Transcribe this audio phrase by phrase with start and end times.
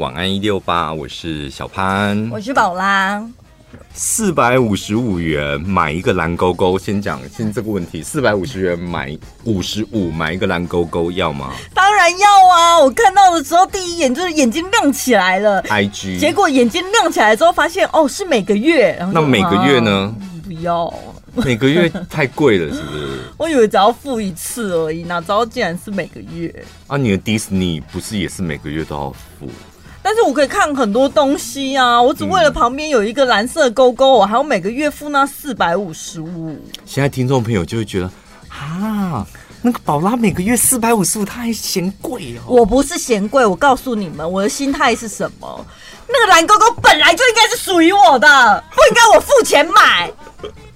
[0.00, 3.24] 晚安一六八，我是小潘，我是宝拉。
[3.92, 11.52] 四百五十五元买一个蓝勾勾，先讲先这个问题，四百五十元买五十五买一个蓝勾勾要吗？
[11.72, 12.80] 当然要啊！
[12.80, 20.12] 我看到的时候第一眼就是眼睛亮起来了，IG，结果眼睛亮起来之后发现哦是每个月，然后那每个月呢？
[20.12, 20.92] 啊、不要，
[21.36, 23.20] 每个月太贵了，是不是？
[23.38, 26.52] 我以为只要付一次而已，哪知道竟然是每个月。
[26.88, 29.48] 啊，你的迪士尼不是也是每个月都要付？
[30.06, 32.00] 但是我可以看很多东西啊！
[32.00, 36.60] 我只为了旁边有一个蓝色勾勾，我还要每个月付那四百五十五。
[36.84, 38.10] 现在听众朋友就会觉得
[38.50, 39.26] 啊，
[39.62, 42.42] 那个宝拉每个月四百五十五，他还嫌贵哦。
[42.48, 45.66] 我不是嫌贵，我告诉你们，我的心态是什么？
[46.06, 50.12] 那个蓝勾勾本来就应该是属于我的，不应该我付钱买。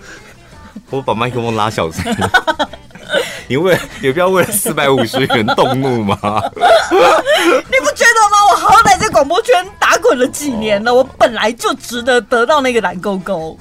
[0.88, 2.02] 我把麦克风拉小声。
[3.48, 6.18] 你为 有必要为了四百五十元动怒吗？
[6.54, 8.36] 你不觉得吗？
[8.50, 13.56] 我好歹在广播圈打滚了几年了，我本来就值得得到那个蓝勾勾。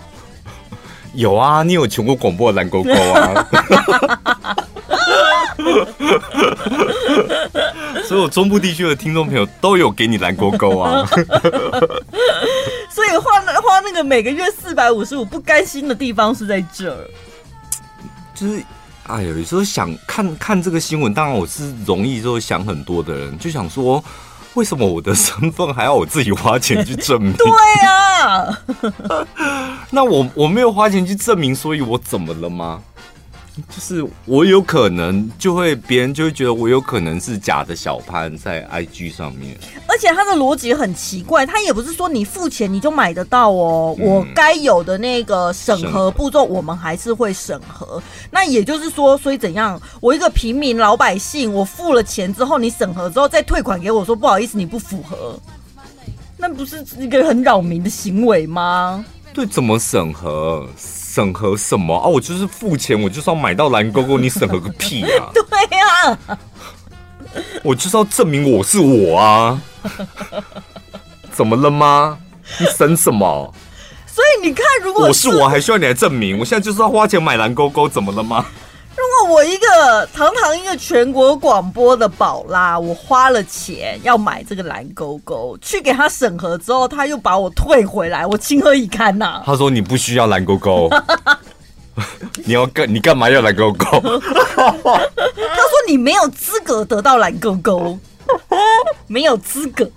[1.13, 3.47] 有啊，你有全国广播的蓝勾勾啊！
[8.03, 11.07] 所有中部地区的听众朋友都有给你蓝勾勾啊！
[12.89, 16.97] 所以花那花那个每个月四百五十五，不甘心的地方是在这儿，
[18.35, 18.63] 就是。
[19.07, 24.03] 哎呦，有时候想看看这个新闻，当然我是容易就想很多的人，就想说，
[24.53, 27.33] 为什么我的身份还要我自己花钱去证明？
[27.33, 27.47] 对
[27.87, 28.59] 啊，
[29.91, 32.81] 那我我没有花钱去证明，所以我怎么了吗？
[33.69, 48.01] 就是我有可能就会别人就会觉得我有可能是假的小潘在 IG 上面，而且他的逻辑很奇怪，他也不是说你付钱你就买得到哦，嗯、我该有的那个审核步骤我们还是会审核。
[48.29, 49.81] 那也就是说，所以怎样？
[50.01, 55.39] 我一个平民老百姓，我付了钱之后，你审核之后再退款给我说不好意思，你不符合，
[56.37, 59.03] 那不是一个很扰民的行为吗？
[59.33, 60.67] 对，怎么审核？
[61.17, 62.05] 审核什么啊？
[62.07, 65.29] 我就是付钱，我就是要买到蓝勾勾，你审核个屁啊！
[65.33, 65.41] 对
[65.75, 66.37] 呀、啊，
[67.63, 69.59] 我就是要证明我是我啊！
[71.31, 72.19] 怎么了吗？
[72.59, 73.51] 你审什么？
[74.05, 76.37] 所以你看，如果是我是我，还需要你来证明？
[76.37, 78.45] 我现在就是要花钱买蓝勾勾，怎么了吗？
[78.97, 89.43] 如果我一个堂堂一个全国广播的宝拉，我花了钱要买这个蓝勾勾，去给他审核之后，他又把我退回来，我情何以堪呐、啊？
[89.45, 90.89] 他说你不需要蓝勾勾，
[92.43, 94.01] 你要干你干嘛要蓝勾勾？
[94.55, 97.97] 他说你没有资格得到蓝勾勾，
[99.05, 99.87] 没有资格。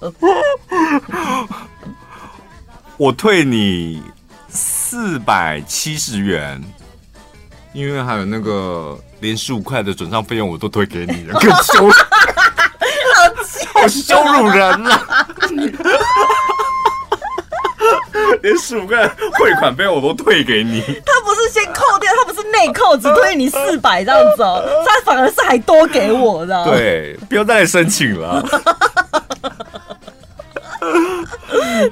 [2.99, 4.03] 我退你
[4.51, 6.63] 四百七十元。
[7.73, 11.89] 因为还有那个连十五块的转账费用我都退给你了，更羞，
[13.73, 15.25] 好羞辱人呐、啊！
[18.43, 26.65] 连十五块汇款费用我都退给你，他不是先扣掉，他不是内扣，只退你四百这样子哦，他反而是还多给我的。
[26.65, 28.43] 对，不要再来申请了，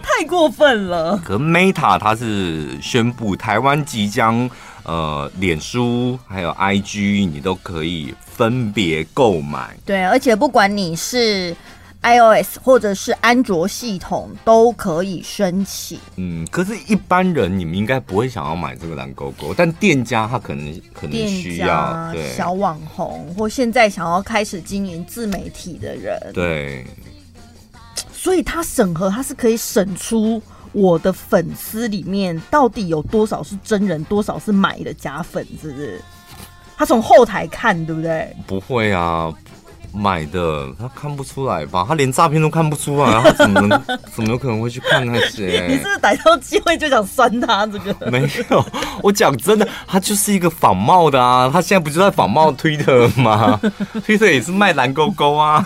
[0.02, 1.16] 太过分了。
[1.24, 4.50] 可 Meta 他是宣布台湾即将。
[4.88, 9.76] 呃，脸书还有 IG，你都可以分别购买。
[9.84, 11.54] 对，而且不管你是
[12.00, 15.98] iOS 或者是安卓系统，都可以申请。
[16.16, 22.10] 嗯，可是，一般人你们应该不会想要买这个蓝勾勾，但店家他可能可能需要。
[22.14, 26.86] 对，小网红或现在想要开始经营自媒体的人，对，
[28.10, 30.42] 所以他审核他是可以审出。
[30.72, 36.00] 我的粉丝里面到底有多少是真人，多少是买的假粉，是不是？
[36.76, 38.34] 他从后台看，对不对？
[38.46, 39.32] 不会啊，
[39.92, 41.84] 买的他看不出来吧？
[41.88, 43.82] 他连诈骗都看不出来，他怎么能
[44.14, 45.66] 怎么有可能会去看那些？
[45.66, 48.10] 你是不是逮到机会就想酸他这个？
[48.10, 48.64] 没有，
[49.02, 51.50] 我讲真的，他就是一个仿冒的啊！
[51.52, 53.58] 他现在不就在仿冒推特吗？
[54.04, 55.64] 推特也是卖蓝勾勾啊。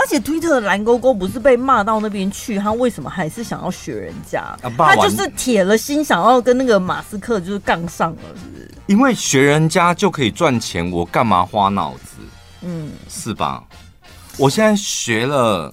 [0.00, 4.56] 而且推特的蓝勾勾不是被骂到那边去，他为什么还是想要学人家？
[4.78, 8.70] 他就是铁了心想要跟那个马斯克就是杠上了，是不是？
[8.86, 12.16] 因为学人家就可以赚钱，我干嘛花脑子？
[12.62, 13.62] 嗯，是吧？
[14.38, 15.70] 我现在学了，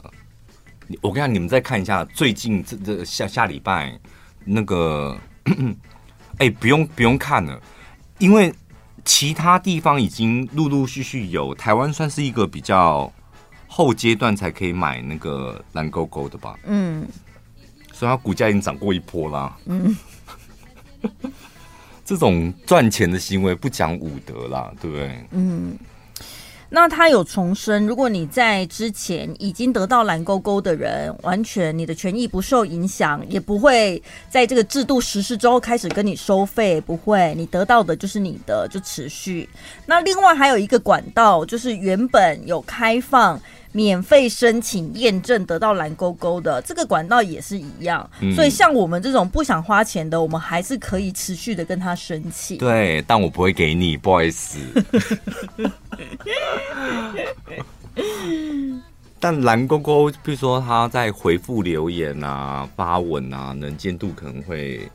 [1.00, 3.98] 我跟你讲，你们再看一下最近这这下下礼拜
[4.44, 5.18] 那个，
[6.40, 7.57] 哎，不用不用看了，
[8.18, 8.54] 因为
[9.06, 13.10] 其他地方已经陆陆续续有，台湾算是一个比较。
[13.77, 16.57] 后阶段才可以买那个蓝勾勾的吧？
[16.65, 17.07] 嗯，
[17.94, 19.56] 所以它股价已经涨过一波啦。
[19.68, 19.95] 嗯，
[22.03, 25.24] 这种赚钱的行为不讲武德啦，对不对？
[25.29, 25.77] 嗯，
[26.69, 39.47] 那他有重申，如果你在之前已经得到蓝勾勾的人，完全你的权益不受影响，也不会在这个制度实施之后开始跟你收费，不会，你得到的就是你的，就持续。
[39.85, 43.39] 那另外还有一个管道，就是原本有开放。
[43.72, 52.58] 免费申请验证得到蓝勾勾的这个管道也是一样，嗯、所以像我们这种不想花钱的，我们还是可以持续的跟他申请。
[52.58, 54.60] 对，但我不会给你，不好意思。
[59.19, 64.90] 但蓝勾勾，比如说他在回复留言啊、发文啊，能见度可能会。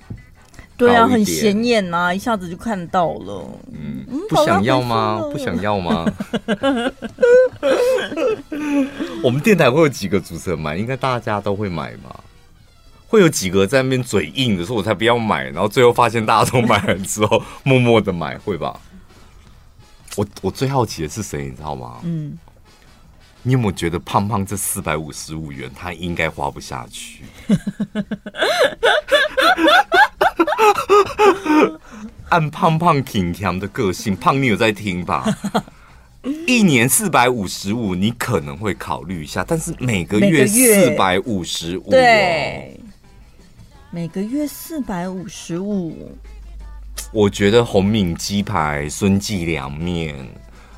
[0.87, 3.45] 对啊，很显眼呐、啊，一下子就看到了。
[3.73, 5.21] 嗯，不想要吗？
[5.33, 6.05] 不想要吗？
[9.23, 10.77] 我们电台会有几个主持人买？
[10.77, 12.21] 应该大家都会买吧？
[13.07, 18.81] 会有几个在那边嘴硬的说：“我才不要买。”然后最后发现大家都买了之后，默默的买，会吧？
[20.17, 21.99] 我我最好奇的是谁，你知道吗？
[22.05, 22.37] 嗯，
[23.43, 27.25] 你有没有觉得胖胖这四百五十五元他应该花不下去？
[32.29, 35.25] 按胖胖挺强的个性，胖你有在听吧？
[36.47, 42.79] 一年四百五十五，你可能会考虑一下，但是每个月四百五十五，对，
[43.91, 46.17] 每个月四百五十五。
[47.11, 50.17] 我觉得红敏鸡排、孙记凉面，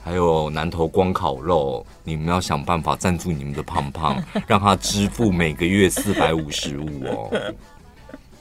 [0.05, 7.31] 还有南投光烤肉，你们要想办法赞助你们的胖胖， 让他支付每个月四百五十五哦。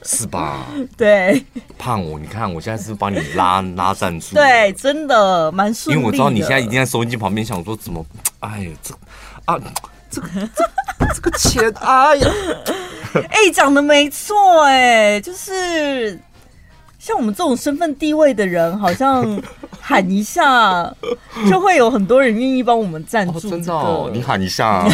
[0.06, 0.66] 是吧？
[0.98, 1.42] 对，
[1.78, 4.34] 胖我，你看我现在是帮你拉 拉赞助？
[4.34, 5.98] 对，真的蛮顺利的。
[5.98, 8.04] 因为我知道你现在一定在收音机旁边想说怎么，
[8.40, 8.94] 哎呀，这
[9.46, 9.58] 啊，
[10.10, 12.30] 这个这这个钱，哎呀，
[13.30, 16.20] 哎，讲的没错，哎，就是
[17.04, 19.38] 像我们这种身份地位的人，好像
[19.78, 20.90] 喊一下，
[21.50, 23.50] 就会有很多人愿意帮我们赞助。
[23.50, 24.88] 真的哦，你喊一下。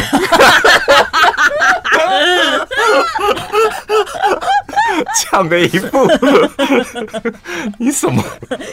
[5.15, 6.05] 抢的一步，
[7.79, 8.21] 你什么？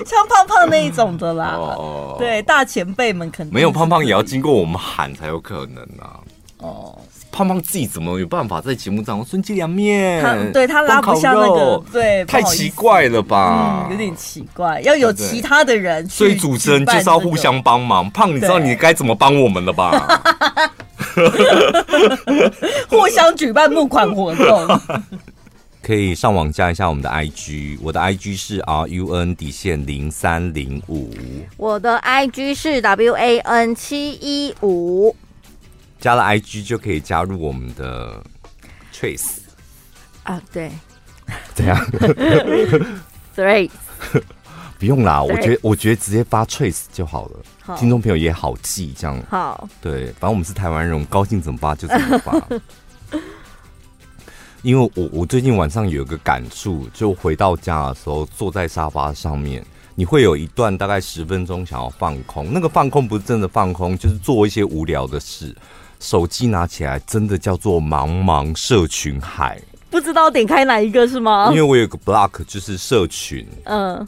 [0.05, 1.55] 像胖胖那一种的啦。
[1.55, 6.19] 哦，对，大前辈们肯定没有胖胖，也要经过我们喊才有可能啊。
[6.58, 6.99] 哦，
[7.38, 10.20] 胖胖自己怎么有办法在节目上孙记凉面？
[10.20, 13.87] 他对他拉不下那个，对，太奇怪了吧？
[13.87, 16.05] 嗯，有点奇怪，要有其他的人。
[16.08, 18.11] 所以主持人就是要互相帮忙。
[18.11, 20.05] 胖，你知道你该怎么帮我们了吧？
[22.90, 24.81] 互相举办募款活动。
[25.81, 31.08] 可以上网加一下我们的 IG，我的 IG 是 RUN 底线零三零五，
[31.56, 35.14] 我的 IG 是 WAN 七一五。
[35.98, 38.22] 加了 IG 就可以加入我们的
[38.92, 39.38] Trace
[40.22, 40.70] 啊，对，
[41.54, 41.76] 怎样？
[43.36, 43.70] Three
[44.78, 49.68] 不用啦，我觉得我觉得直接发 Trace 就好了，好听众朋友也好记，这样好。
[49.80, 52.40] 对，反正我们是台湾人，我们高兴怎么发就怎么发。
[54.62, 59.64] 因为我我最近晚上有一个感触，就回到家的时候坐在沙发上面，
[59.94, 62.52] 你会有一段大概十分钟想要放空。
[62.52, 65.54] 那个放空不是真的放空，就是做一些无聊的事。
[66.00, 69.60] 手机拿起来，真的叫做茫茫社群海，
[69.90, 71.48] 不知道点开哪一个是吗？
[71.50, 74.06] 因为我有个 block 就是社群，嗯，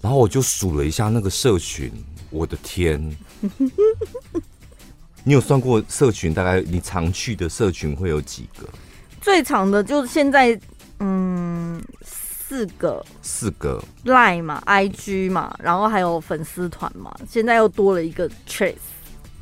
[0.00, 1.90] 然后我就数了一下那个社群，
[2.30, 3.16] 我的天！
[5.24, 8.68] 你有算过社群大概你常去的社群会有几个？
[9.20, 10.58] 最长的就是现在，
[11.00, 18.76] 嗯，四个，四个 Line 嘛，IG 嘛，然后还有粉丝团嘛，现在又多了一个 Trace。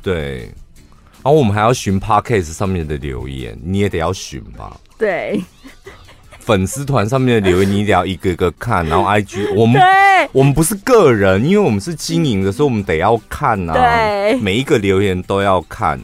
[0.01, 0.51] 对，
[1.23, 4.77] 然后我们还要寻 Podcast 上面的留言，你也得要寻吧？
[4.97, 5.41] 对，
[6.39, 15.99] 粉丝团上面的留言你得要一个一个看，然后 IG 我们对我们不是个人，因为我们是经营的，所以我们得要看啊，对，每一个留言都要看。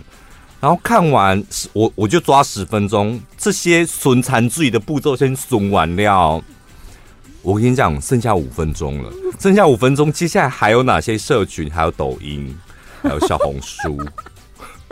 [0.60, 1.44] 然后看完，
[1.74, 6.42] 我我就抓十分钟，这些损残罪的步骤先损完了。
[7.42, 11.70] 我跟你讲，剩下五分钟了，剩下五分钟，接下来还有哪些社群？
[11.70, 12.58] 还有抖音，
[13.02, 14.00] 还有小红书，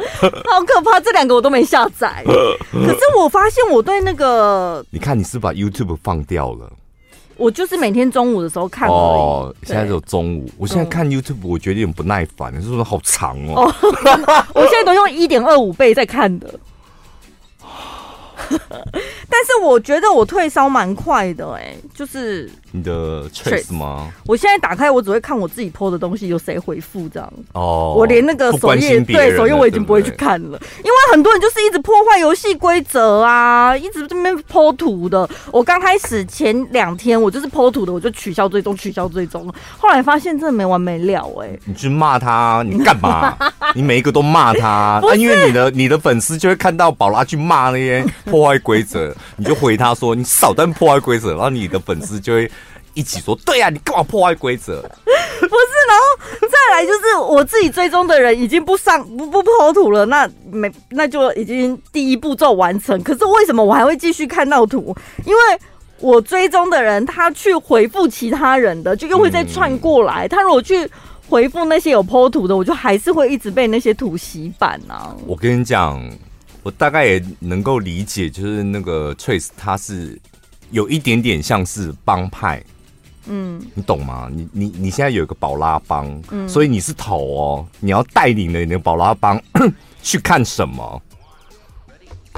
[0.21, 0.99] 好可怕！
[0.99, 2.23] 这两个我都没下载。
[2.25, 6.71] 可是我发现我对那个，你看你是把 YouTube 放掉了。
[7.37, 10.47] 我就是每天中午的时候看哦，现在只有中午。
[10.57, 13.73] 我现在看 YouTube，我觉得有点不耐烦，是不是好长哦？
[14.53, 16.53] 我现在都用一点二五倍在看的。
[19.29, 24.11] 但是我觉得我退烧蛮快的哎、欸，就是你的 Trace 吗？
[24.27, 27.33] 我现在打开，我只会看我自己 po 的东西有谁回复这样。
[27.53, 35.27] 哦，我连那个首页对首页我已经不会去看了，对对，因为很多人就是一直破坏游戏规则啊，一直这边 po 图的。
[35.51, 39.51] 我刚开始前两天我就是 po 图的，我就取消追踪，取消追踪。
[39.77, 43.35] 后来发现真的没完没了哎、欸，你去骂他，你干嘛？
[43.73, 49.15] 你每一个都骂他，啊，因为你的你的粉丝就会看到宝拉去骂那些 破坏规则。
[49.37, 52.51] 你就回他说：“你少在破坏规则。”然后你的粉丝就会
[52.93, 54.81] 一起说：“对呀、啊，你干嘛破坏规则？”
[55.41, 63.01] 不是，然后再来就是我自己追踪的人已经不上不不 po 图了，那没那就已经第一步骤完成。
[63.01, 64.95] 可是为什么我还会继续看到图？
[65.25, 65.41] 因为
[65.99, 70.27] 我追踪的人他去回复其他人的，就又会再串过来。
[70.27, 70.87] 嗯、他如果去
[71.27, 75.15] 回复那些有 po 图的，我就还是会一直被那些图洗版啊。
[75.25, 75.99] 我跟你讲。
[76.63, 80.19] 我大概也能够理解，就是那个 Trace，他是
[80.69, 82.63] 有一点点像是帮派，
[83.25, 84.29] 嗯，你懂吗？
[84.31, 89.41] 你你你现在有一个宝拉帮，嗯，所以你是头哦，你要带领了你的宝拉帮
[90.03, 91.01] 去看什么？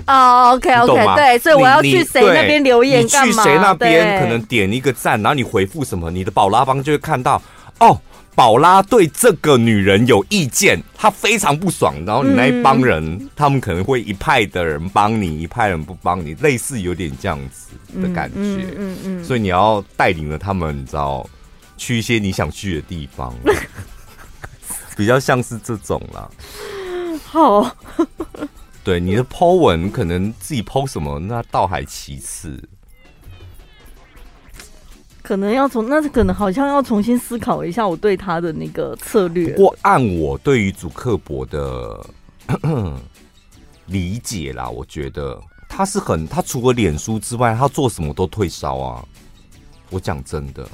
[0.08, 3.26] 哦，OK OK，对，所以我要去谁那边留言干嘛？
[3.28, 7.42] 你去谁那边可能点一个赞，然后你回复什么，你的宝拉帮就会看到
[7.80, 8.00] 哦。
[8.36, 11.94] 宝拉对这个女人有意见，她非常不爽。
[12.06, 17.70] 然后你那一帮人，嗯、他们可能会一派的人帮你，一派人不帮你，类似有点这样子
[18.02, 18.36] 的感觉。
[18.36, 21.28] 嗯嗯，嗯，嗯，所以你要带领着他们，你知道，
[21.78, 23.34] 去一些你想去的地方，
[24.98, 26.30] 比较像是这种啦。
[27.24, 27.76] 好，
[28.84, 32.62] 对你的 po 文，可能自己 po 什么，那倒还其次。
[35.24, 39.54] 可能要从，那可能好像要重新思考一下我对他的那个策略。
[39.54, 42.06] 不过按我对于祖克伯的
[43.88, 49.06] 理解啦，我觉得他是很，他除了脸书之外，他做什么都退烧啊。
[49.90, 50.68] 我讲真的。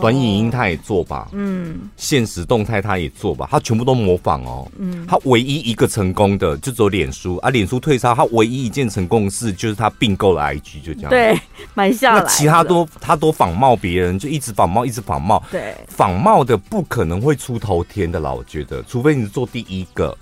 [0.00, 11.38] 短影音他也做吧，嗯，现实动态他也做吧，他全部都模仿哦，嗯，他唯一一个成功的就只有脸书啊，脸书退烧，他唯一一件成功的事就是他并购了 IG，就这样，对，
[11.74, 20.16] 买下来，那其他都他都仿冒别人，就一直仿冒，一直仿冒，对，仿冒的不可能会出头天的啦，我觉得，除非你是做第一个。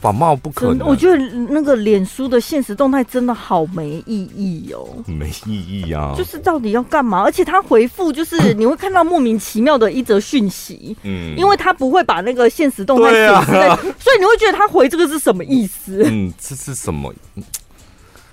[0.00, 1.16] 仿冒不可能，我觉得
[1.48, 7.22] 那个脸书的现实动态真的好没意义哦，没意义啊，就是到底要干嘛？
[7.22, 16.04] 而且他回复就是 你会看到莫名其妙的一则讯息，嗯，因为他不会把那个现实动态显示在， 所以你会觉得他回这个是什么意思？
[16.06, 17.12] 嗯，这是什么？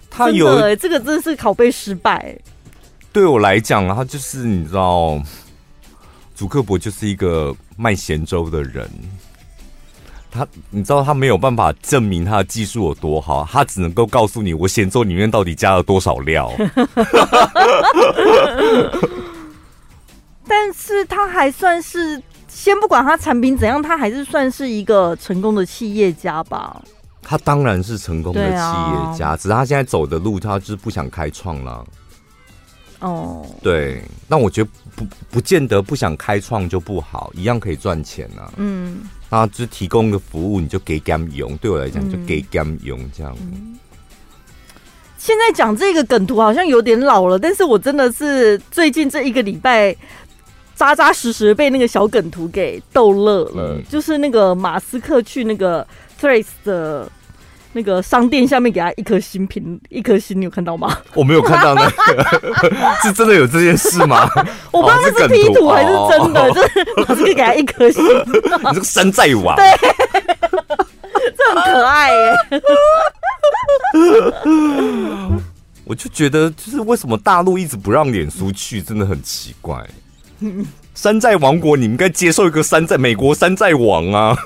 [0.09, 2.37] 他有哎，这个真的是拷贝失败。
[3.11, 5.19] 对我来讲，他就是你知道，
[6.35, 8.89] 祖克伯就是一个卖咸粥的人。
[10.35, 16.51] 他，你知道他没有办法证明他的技术有多好，他只能够告诉你我咸粥里面到底加了多少料。
[20.47, 26.83] 但是他还算是，先不管他产品怎样，他还是算是一个成功的企业家吧。
[27.23, 31.83] 他当然是成功的企业家，啊、只是他现在走的路，他就是不想开创了。
[32.99, 38.53] 哦，对，那我觉得不不见得不想开创就不好，一样可以赚钱啊。
[38.57, 39.01] 嗯。
[39.29, 41.55] 啊，就提供个服务，你就给 Gam 用。
[41.57, 43.35] 对我来讲，就给 Gam 用这样。
[43.41, 43.77] 嗯、
[45.17, 49.95] 现在讲这个梗图好像有点老了，但是我真的是最近这一个礼拜
[50.75, 53.75] 扎扎实实被那个小梗图给逗乐了。
[53.75, 55.85] 嗯、就是那个马斯克去那个
[56.19, 57.11] Threads 的。
[57.75, 60.97] 那个商店下面给他一颗星评，一颗星，你有看到吗？
[61.13, 62.63] 我没有看到那个，
[63.03, 64.29] 是真的有这件事吗？
[64.71, 68.01] 我不知道那是 P 图还是真的，就是马斯克给他一颗星。
[68.05, 68.31] 你
[68.73, 69.77] 这个山寨王，对，
[71.35, 72.33] 这很可爱耶。
[75.83, 79.85] 我就觉得，就是为什么大陆一直不让脸书去，真的很奇怪。
[80.93, 84.37] 山寨王国，你们应该接受一个山寨美国山寨王啊。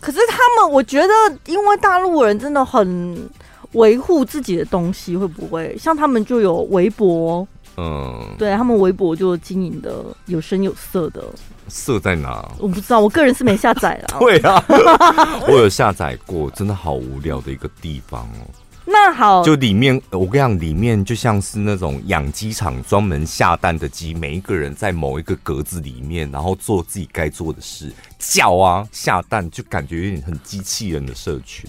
[0.00, 1.12] 可是他们，我觉得，
[1.46, 3.28] 因为大陆人真的很
[3.72, 7.46] 维护自己的东西，会不会像他们就有微博？
[7.78, 11.22] 嗯，对他们微博就经营的有声有色的。
[11.68, 12.48] 色在哪？
[12.58, 14.18] 我不知道，我个人是没下载了。
[14.20, 14.64] 对啊，
[15.46, 18.46] 我有下载过，真的好无聊的一个地方哦。
[18.88, 31.68] 那好，就里面我跟你讲，里面就像是那种养鸡场专门下蛋的鸡，每一个人在某一个格子里面，然后做自己该做的事，叫啊下蛋，就感觉有点很机器人的社群。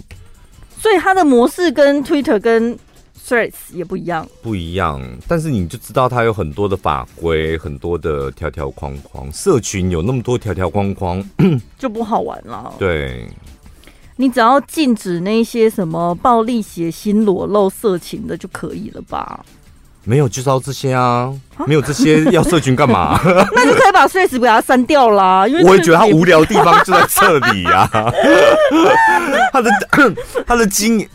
[0.79, 2.77] 所以它的模式跟 Twitter 跟
[3.27, 5.01] Threads 也不一样，不一样。
[5.27, 11.27] 但是你就知道它有很多的法规，很多的条条框框，社群有那么多条条框框，
[11.79, 12.75] 就不好玩了。
[12.77, 13.27] 对。
[14.17, 19.45] 你只要禁止那些什么暴力、血腥、裸露、色情的就可以了吧？
[20.03, 21.33] 没有，就是要这些啊！
[21.67, 23.19] 没有这些要社群干嘛？
[23.53, 25.45] 那就可以把 Threads 给它删掉啦。
[25.45, 28.09] 因为我也觉得他无聊的地方就在这里呀、啊。
[29.51, 29.69] 他的
[30.47, 31.09] 他的经营，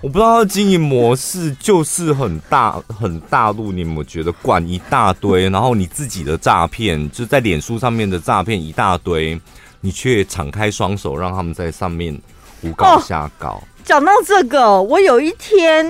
[0.00, 3.72] 我不知道他的经营模式就是很大很大陆。
[3.72, 9.38] 你有没有觉得管一大堆，然后你自己的诈骗就在脸书上面的诈骗一大堆。
[9.80, 12.18] 你却敞开双手，让他们在上面
[12.60, 13.62] 胡搞瞎搞。
[13.84, 15.86] 讲、哦、到这个，我有一天，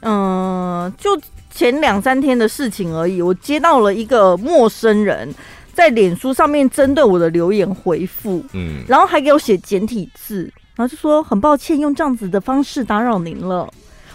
[0.00, 1.18] 嗯、呃，就
[1.50, 3.22] 前两三天的事情而已。
[3.22, 5.32] 我接到了一个陌生人
[5.72, 13.68] 在脸书上面针对我的留言回复，嗯，然后还给我写简体字，然后就说很抱歉用这样子的方式打扰您了。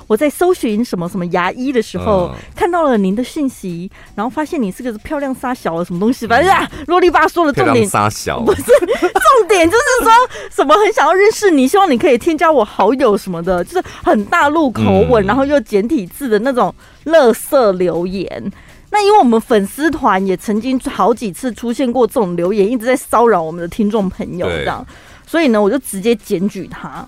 [0.07, 8.39] 我在搜寻什么什么牙医的时候，嗯、看到了您的讯息，然后发现你是个漂亮杀小的什么东西，反正啊，啰里吧嗦的重点杀小。
[8.41, 10.11] 不是重点，就是说
[10.51, 16.73] 什么很想要认识你，希望你可以添加我好友什么的，就是很大陆口吻，嗯、然后又简体字的那种
[17.05, 18.51] 垃圾留言。
[18.91, 24.85] 那因为我们粉丝团也曾经好几次出现过这种留言，一直在骚扰我们的听众朋友这样，
[25.25, 27.05] 所以呢，我就直接检举他。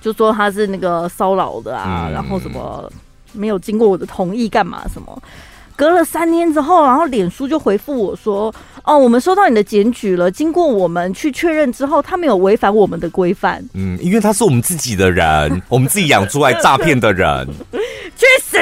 [0.00, 2.90] 就说他是那个骚扰的啊，嗯、然后什么
[3.32, 5.22] 没有经过我的同意干嘛什么？
[5.76, 8.52] 隔了三天之后，然后脸书就回复我说
[8.82, 17.46] ：“哦，我们收到你的检举了，经过我们去确认之后，他没有违反我们的规范。”嗯，因为他是我们自己的人， 我们自己养出来诈骗的人，
[18.16, 18.58] 去死！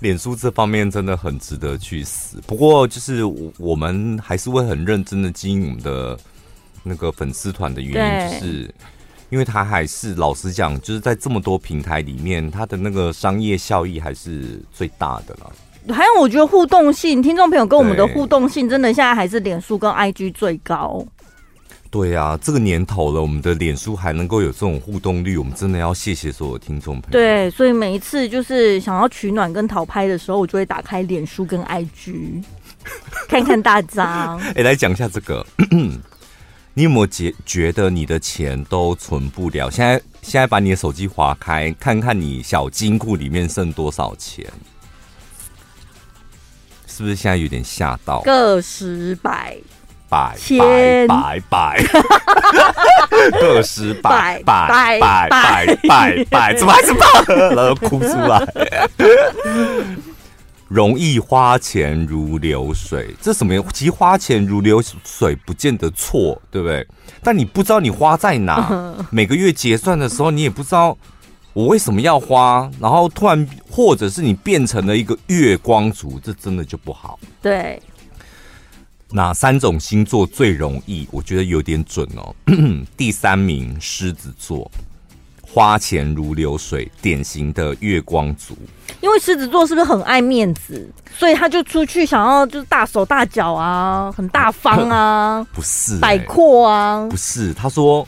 [0.00, 2.38] 脸书这方面真的很值得去死。
[2.46, 3.22] 不过就是
[3.58, 6.18] 我们还是会很认真的经营我们的。
[6.88, 8.74] 那个粉丝团的原因，就是
[9.28, 15.52] 因为他还是老实讲，就是在这么多平台里面，他的那个商业效益还是最大的了。
[15.94, 21.06] 还有，我觉得互动性，听众朋友跟我们的互动性，真的现在还是脸书跟 IG 最高。
[21.90, 27.12] 对呀、啊，这个年头了，我们的脸书还能够有这种互动率，我们真的要谢谢所有听众朋友。
[27.12, 32.42] 对，所以每一次就是想要取暖跟讨拍的时候，我就会打开脸书跟 IG
[33.26, 34.38] 看看大张。
[34.52, 35.46] 哎、欸，来讲一下这个。
[36.78, 39.68] 你有没有觉觉得你的钱都存不了？
[39.68, 44.46] 现在现在把你的手机划开，看看你小金库里面剩多少钱，
[46.86, 48.20] 是不是现在有点吓到？
[48.20, 49.56] 个十百
[50.08, 51.82] 百千百百，
[53.40, 57.06] 个十百百百百百百，怎么还是爆
[57.56, 57.74] 了？
[57.82, 58.46] 哭出来。
[60.68, 63.54] 容易花钱如流水，这什么？
[63.72, 66.86] 其实花钱如流水不见得错，对不对？
[67.22, 70.96] 但你不知道你花在哪， 每个月结算的时候，你也不知道
[71.54, 77.18] 我为什么要花，然后突然或者是你变成了一个月光族，这真的就不好。
[77.40, 77.80] 对，
[79.10, 81.08] 哪三种星座最容易？
[81.10, 82.34] 我觉得有点准哦。
[82.94, 84.70] 第三名狮子座。
[85.58, 88.56] 花钱如流水，典型的月光族。
[89.00, 97.52] 因为狮子座是不是很爱面子，所以他就出去想要就是大手大脚啊，很大方啊， 不是摆阔啊，不是。
[97.52, 98.06] 他说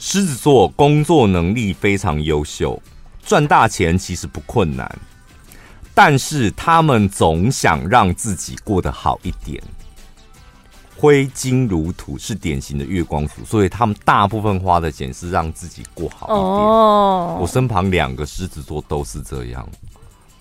[0.00, 2.82] 狮子座工作能力非常优秀，
[3.24, 4.92] 赚大钱其实不困难，
[5.94, 9.62] 但是他们总想让自己过得好一点。
[11.02, 16.40] 挥金如土是典型的月光族，所以他们大部分花的钱是让自己过好一点。
[16.40, 19.68] 哦，我身旁两个狮子座都是这样，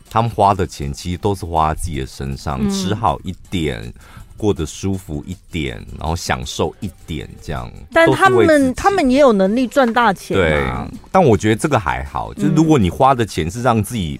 [0.07, 3.91] 他们花的钱其实都是花在自己的身上，嗯、吃好一点，
[4.37, 7.67] 过得舒服一点，然后享受一点这样。
[7.91, 10.63] 但他们他们也有能力赚大钱，对。
[11.11, 14.19] 但我觉得这个还好，就是如果你花的钱是让自己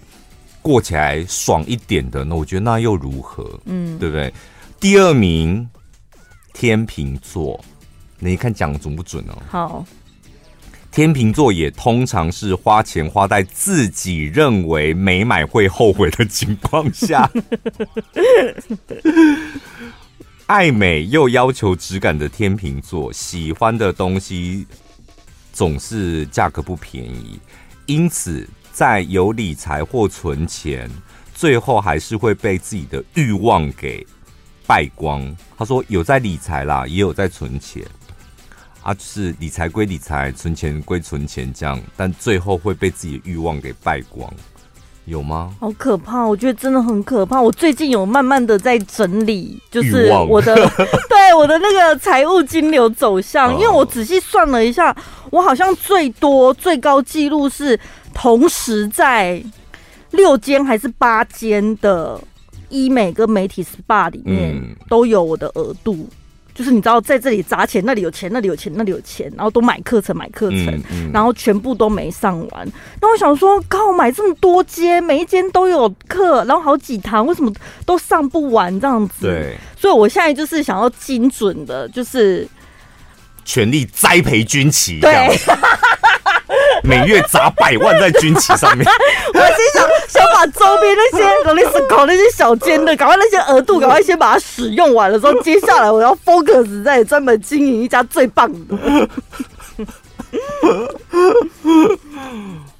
[0.63, 3.47] 过起来爽一点的，那我觉得那又如何？
[3.65, 4.33] 嗯，对不对？
[4.79, 5.69] 第二名。
[6.53, 7.63] 天秤座，
[8.19, 9.41] 你看讲的准不准哦？
[9.49, 9.85] 好，
[10.91, 17.29] 天秤座也通常是花钱花在自己认为没买会后悔的情况下，
[20.45, 24.67] 爱美又要求质感的天秤座，喜欢的东西
[25.53, 27.39] 总是价格不便宜，
[27.85, 30.89] 因此在有理财或存钱，
[31.33, 34.05] 最后还是会被自己的欲望给。
[34.71, 37.83] 败光，他说有在理财啦，也有在存钱
[38.81, 44.33] 啊，就是理财归理财，存钱归存钱这样，但最后会被自己的欲望给败光，
[45.03, 45.53] 有吗？
[45.59, 47.41] 好可怕，我觉得真的很可怕。
[47.41, 50.55] 我最近有慢慢的在整理，就是我的
[51.11, 54.95] 对我的那个财务金流走向，因为我仔细算了一下，
[55.31, 57.77] 我好像最多最高记录是
[58.13, 59.43] 同时在
[60.11, 62.17] 六间还是八间的。
[62.71, 66.09] 医美跟媒体 SPA 里面都有我的额度，嗯、
[66.55, 72.67] 就是你知道在这里砸钱，那里有钱，那里有钱，那里有钱，然后都买课程买课程，嗯嗯、然后全部都没上完。
[73.01, 77.51] 那我想说，靠，买这么多间，每一间都有课，然后好几堂，为什么
[77.85, 79.27] 都上不完这样子？
[79.27, 82.47] 对，所以我现在就是想要精准的，就是
[83.45, 84.99] 全力栽培军旗。
[84.99, 85.11] 对。
[86.83, 88.85] 每月砸百万在军旗上面，
[89.33, 98.77] 我心想想把周边那些劳力士搞那些小间的，赶快那些额度，赶快先把它使用完了之后，接下来我要 focus 在专门经营一家最棒的，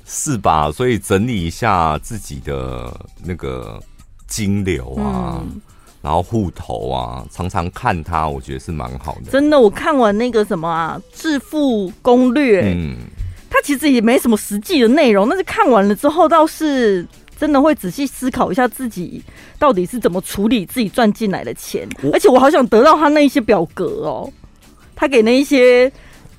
[0.05, 0.71] 是吧？
[0.71, 2.91] 所以整理一下自己的
[3.23, 3.79] 那个
[4.27, 5.61] 金流啊，嗯、
[6.01, 9.31] 然后户头啊，常常看它，我觉得是蛮好的。
[9.31, 12.97] 真的，我看完那个什么啊，致富攻略，嗯。
[13.53, 17.05] 它其实也没什么实际的内容，但是看完了之后，倒是
[17.37, 19.21] 真的会仔细思考一下自己
[19.59, 21.85] 到底是怎么处理自己赚进来的钱。
[22.13, 24.31] 而且我好想得到他那一些表格哦，
[24.95, 25.91] 他给那一些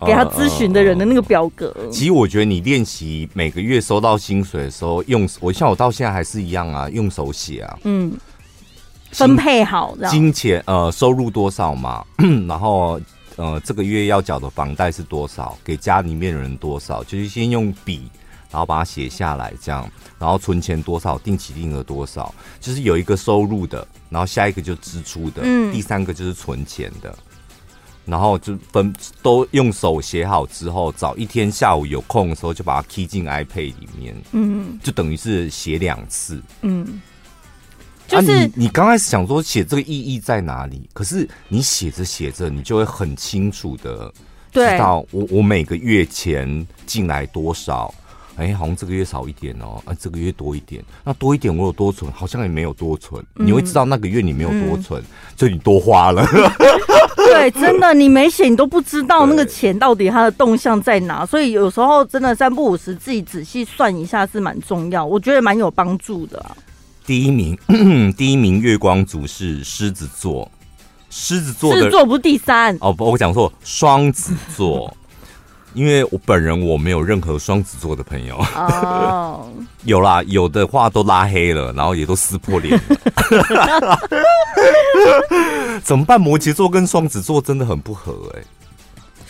[0.06, 1.76] 给他咨询的人的那个表格。
[1.90, 8.10] 其实我觉得你练习每个月收到薪水的时候，用我像我到现在还是一样啊，用手写啊，嗯，
[9.10, 12.02] 分配好金钱呃收入多少嘛，
[12.48, 12.98] 然后。
[13.42, 15.58] 呃，这个月要缴的房贷是多少？
[15.64, 17.02] 给家里面的人多少？
[17.02, 18.08] 就是先用笔，
[18.52, 27.18] 然后把它写下来，这样，然后存钱多少，定期定额多少，就是有一个收入的，然后下一个就支出的，嗯，第三个就是存钱的，
[28.04, 37.02] 然后就分都用手写好之后，找一天下午有空的时候就把它 key 进 iPad 里面，嗯，就等于是写两次，嗯。
[38.12, 40.86] 就是、啊、你，你刚开始想说写这个意义在哪里？
[40.92, 44.12] 可是你写着写着，你就会很清楚的
[44.52, 47.92] 知道我，我我每个月钱进来多少？
[48.36, 52.10] 哎、欸，好像这个月少一点哦，啊，这个月多一点，那多一点我有多存？
[52.12, 53.22] 好像也没有多存。
[53.36, 56.26] 嗯、你会知道那个月你没有多存，嗯、就你多花了。
[57.16, 61.26] 对，真的，你没写，你都不知道那个钱到底它的动向在哪。
[61.26, 66.56] 所以有时候真的三不五时自己仔细算一下是蛮重要，我觉得蛮有帮助的、啊。
[67.06, 67.58] 第一名，
[68.16, 70.50] 第一名月光族是狮子座，
[71.10, 72.76] 狮子座的狮子座不是第三。
[72.80, 74.96] 哦，不，我讲错，双子座，
[75.74, 78.36] 因为我本人我没有任何双子座的朋友。
[78.54, 79.50] 哦，
[79.84, 83.98] 有啦，有的话都拉黑了，然后也都撕破脸了，
[85.82, 86.20] 怎么办？
[86.20, 88.46] 摩羯座跟双子座真的很不合哎、欸。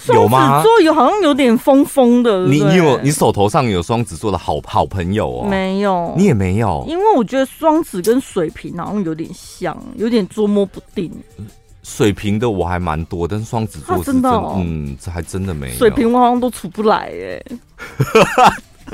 [0.09, 0.39] 有吗？
[0.39, 2.47] 双子座有好像有点疯疯的。
[2.47, 5.47] 你你有你手头上有双子座的好好朋友哦？
[5.49, 6.85] 没有，你也没有。
[6.89, 11.13] 因为我觉得双子跟水瓶好像有点像，有点捉摸不定。
[11.83, 15.75] 水瓶的我还蛮多，但是双子座是真的，哦，嗯，这还真的没有。
[15.77, 17.45] 水瓶我好像都处不来耶。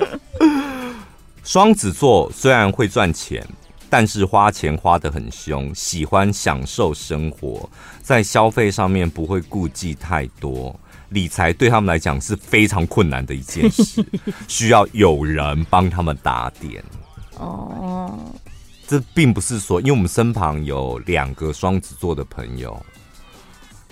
[1.45, 3.47] 双子座虽然会赚钱，
[3.91, 7.69] 但是花钱花得很凶，喜欢享受生活，
[8.03, 10.75] 在消费上面不会顾忌太多。
[11.11, 14.05] 理财对他们来讲是非常困难的一件事，
[14.49, 16.83] 需要有人帮他们打点。
[17.37, 18.13] 哦，
[18.87, 22.81] 这并不是说，因为我们身旁有两个双子座的朋友，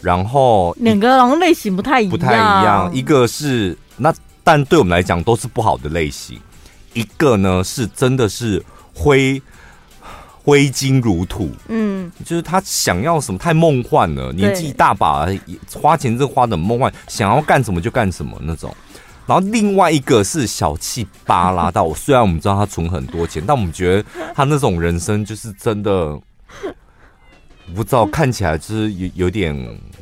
[0.00, 2.90] 然后两个人类型不太一样，不太一样。
[2.94, 6.38] 一个是那，但对我们来讲都是不好的类型。
[6.92, 9.40] 一个呢是真的是灰。
[10.46, 15.26] 挥金如土，嗯，就是他想要什么太梦幻了，年纪大把，
[15.74, 18.72] 花钱是花的梦幻，想要干什么就干什么那种。
[19.26, 24.04] 然后另外一个是小气巴拉到，虽然我们知道他存很多钱，但我们觉得
[24.36, 26.16] 他那种人生就是真的。
[27.74, 29.54] 不知道，看起来就是有有点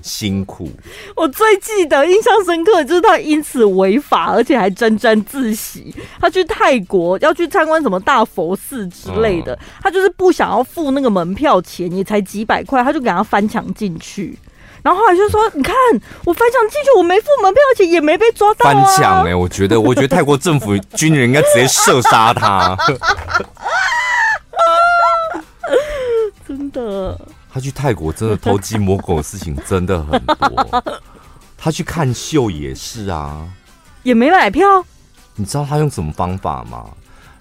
[0.02, 0.70] 辛苦。
[1.16, 5.94] 我最记得印象深刻的就是他因此违法，而且还沾沾自喜。
[6.20, 14.38] 他去泰国要去参观什么大佛寺之类的，他就是不想要付那个门票钱，也才几百块，他就给他翻墙进去。
[14.82, 15.74] 然后后来就说：“你看，
[16.26, 22.76] 我翻墙进去，我没付门票钱，也没被抓到。”翻墙哎，我觉得，我觉得泰国政府军人应该直接射杀他。
[26.46, 27.18] 真的。
[27.54, 30.82] 他去泰国真的偷鸡摸狗的事情真的很多。
[31.56, 33.48] 他去看秀也是啊，
[34.02, 34.84] 也没买票。
[35.36, 36.84] 你知道他用什么方法吗？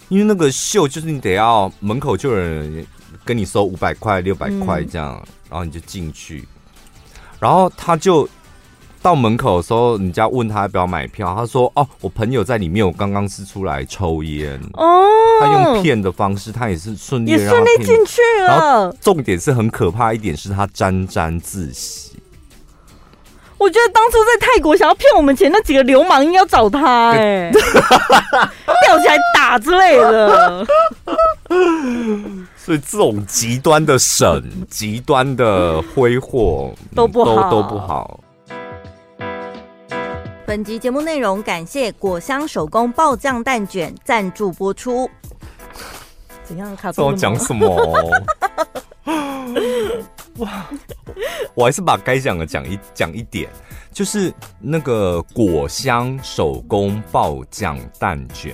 [0.10, 2.86] 因为那个秀就是你得要门口就有人
[3.26, 6.48] 跟你收五百块、六百块这样，嗯、然后你就进去，
[7.40, 8.30] 然后他就。
[9.04, 15.04] 到门口的时候，人家问他要不要买票，他说：“哦，我朋友在里面，我刚刚是出来抽烟。”哦，
[15.42, 18.48] 他用骗的方式，他也是顺利也顺利进去了。
[18.48, 22.14] 然后重点是很可怕一点是他沾沾自喜。
[23.58, 27.52] 我觉得当初在泰国想要骗我们钱那几个流氓应该要找他哎、欸，
[28.86, 30.66] 吊起来打之类的。
[32.58, 38.20] 所以这种极端的省、极端的挥霍都不好，都都不好。
[40.46, 45.10] 本集节目内容感谢果香手工爆酱蛋卷赞助播出。
[46.44, 46.76] 怎样？
[46.76, 47.06] 卡住？
[47.06, 48.22] 我讲什么？
[50.40, 50.66] 哇！
[51.56, 53.50] 我还是把该讲的讲一讲一点，
[53.94, 58.54] 就是那个果香手工爆酱蛋卷，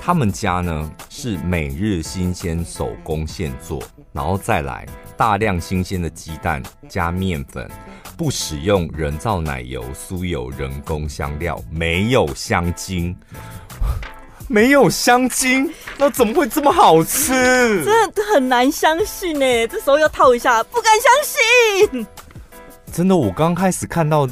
[0.00, 4.86] 他们家呢是每日新鲜手工现做，然后再来
[5.18, 7.70] 大量新鲜的鸡蛋加面粉。
[8.16, 13.14] 不使用人造奶油、酥油、人工香料，没有香精，
[14.48, 17.84] 没有香精，那怎么会这么好吃？
[17.84, 19.68] 真的很难相信呢。
[19.68, 21.12] 这时候要套一下，不敢相
[21.92, 22.06] 信。
[22.90, 24.26] 真的，我刚开始看到。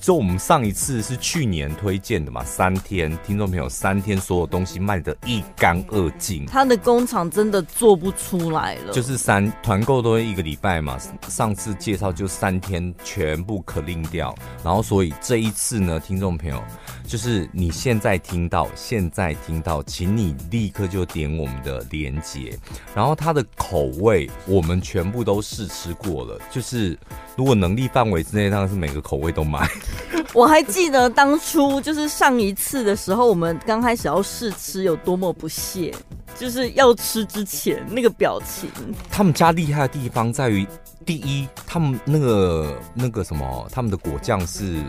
[0.00, 8.94] 就我们上一次是去年推荐的嘛，三天，听众朋友，三天所有东西卖得一干二净，他的工厂真的做不出来了。
[8.94, 14.34] 就是三团购都一个礼拜嘛，上次介绍就三天全部可令掉，
[14.64, 16.62] 然后所以这一次呢，听众朋友，
[17.06, 22.58] 就是你现在听到，现在听到，请你立刻就点我们的链接，
[22.94, 26.98] 然后它的口味我们全部都试吃过了，就是
[27.36, 29.68] 如果能力范围之内，当然是每个口味都买。
[30.34, 35.94] 我还记得当初就是上一次的时候，我们刚开始要试吃有多么不屑，
[36.38, 38.70] 就是要吃之前那个表情。
[39.10, 40.66] 他们家厉害的地方在于，
[41.04, 44.82] 第一，他们那个那个什么，他们的果酱是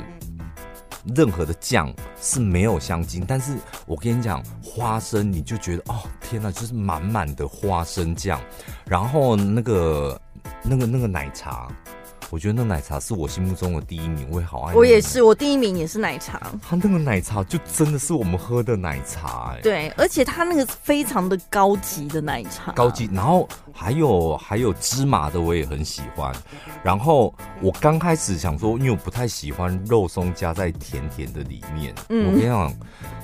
[1.16, 8.40] 任何的酱是没有香精，但是我跟你讲，花生你就觉得哦天哪，就是满满的花生酱，
[8.86, 10.20] 然后那个
[10.64, 11.68] 那个那个奶茶。
[12.32, 14.74] 我觉得那奶茶是我心目中的第一名，我也好爱。
[14.74, 16.42] 我也是，我第一名也是奶茶。
[16.68, 19.60] 它那个奶茶就真的是我们喝的奶茶，哎。
[19.62, 22.72] 对，而且它那个非常的高级的奶茶。
[22.72, 26.34] 高级，然后还有还有芝麻的，我也很喜欢。
[26.82, 31.94] 然后我刚开始想说，因为我不太喜欢肉松加在甜甜的里面。
[32.08, 32.28] 嗯。
[32.28, 32.74] 我跟你讲，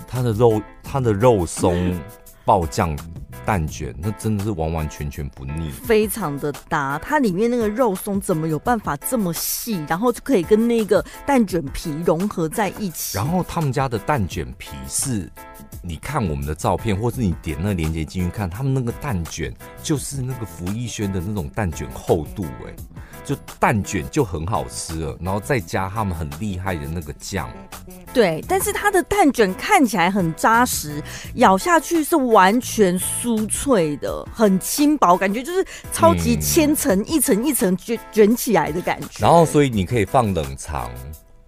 [0.05, 1.97] 它的肉，它的肉松
[2.47, 2.97] 爆酱。
[3.45, 6.99] 蛋卷那真的是完完全全不腻，非常的搭。
[6.99, 13.17] 它里面那个肉松怎么有办法这么细，然后就可以跟那个蛋卷皮融合在一起？
[13.17, 15.31] 然后他们家的蛋卷皮是，
[15.81, 22.75] 你看我们的照片，或是你点那个链接进去看，他们那个蛋卷就是那个福一轩的那种蛋卷厚度，哎，
[23.27, 27.49] 就蛋卷就很好吃了，然后再加他们很厉害的那个酱。
[28.13, 31.03] 对，但是它的蛋卷看起来很扎实，
[31.35, 39.07] 咬下去是完全酥脆的，很轻薄，感觉就是超级千层、嗯、一层一层卷卷起来的感觉。
[39.19, 40.89] 然后，所以你可以放冷藏，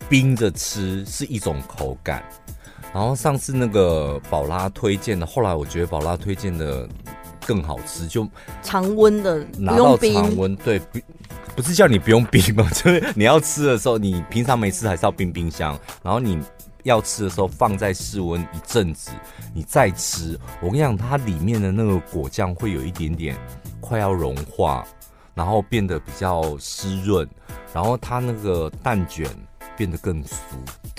[0.09, 2.21] 冰着吃是一种口感。
[2.93, 6.87] 然后上次那个宝拉推荐的，后来我觉得宝拉推荐的
[7.45, 8.27] 更好吃，就
[8.61, 10.81] 常温的，拿到常温，对，
[11.59, 16.41] 不是叫你不用冰吗，就是你要吃的时候，你平常没吃还是要冰冰箱，然后你。
[16.83, 19.11] 要吃的时候放在室温一阵子，
[19.53, 20.39] 你再吃。
[20.61, 23.35] 我跟你讲，它里面的那个果酱会有一点点
[23.81, 24.87] 快要融化，
[25.35, 27.27] 然后变得比较湿润，
[27.73, 29.29] 然后它那个蛋卷
[29.75, 30.33] 变得更酥。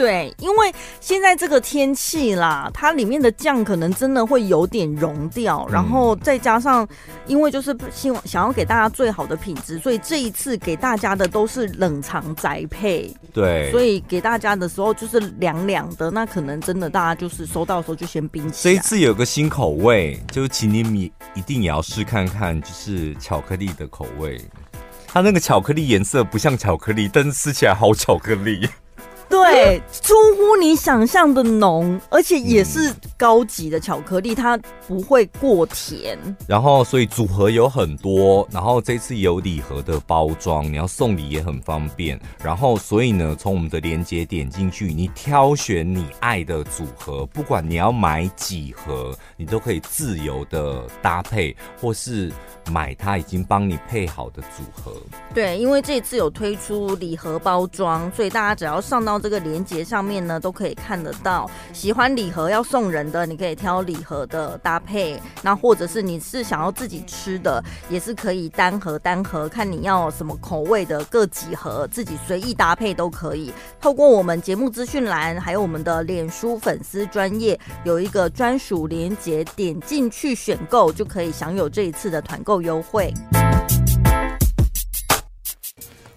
[0.00, 6.88] 对，因为现在这个天气啦，它里面的酱可能真的会有点融掉，然后再加上，
[7.26, 13.14] 因为就是希望想要给大家最好的品质，所以这一次给大家的都是冷藏宅配。
[13.34, 18.74] 对，所以给大家的时候就是凉凉的，那可能真的大家就是收到的时候就先冰起来。
[18.74, 24.40] 这一次有个新口味，就是请你们一定也要试看看，就是巧克力的口味。
[25.06, 28.66] 它那个巧克力颜色不像巧克力，但是吃起来好巧克力。
[29.30, 36.18] 对，出乎你想象的浓，而且也是高级的巧克力，它不会过甜。
[36.48, 42.20] 然后，所以组合有很多，然后这次有礼盒的包装，你要送礼也很方便。
[42.42, 52.32] 然后，所以呢，从我们的连接点进去，你挑选你爱的组合，不管你要买几盒，你都可以自由的搭配，或是
[52.68, 54.92] 买它已经帮你配好的组合。
[55.32, 59.19] 对，因为这次有推出礼盒包装，所以大家只要上到。
[59.20, 61.48] 这个链接上面呢，都可以看得到。
[61.72, 65.20] 喜欢礼盒要送人的，你可以挑礼盒的搭配。
[65.42, 73.52] 那或者是你是想要自己吃的，也是可以单盒单盒，看你要什么口味的，各几盒自己随意搭配都可以。
[73.80, 83.12] 透过我们节目资讯栏，还有我们的脸书粉丝专页，有一个专属链接，点进去选购就可以享有这一次的团购优惠。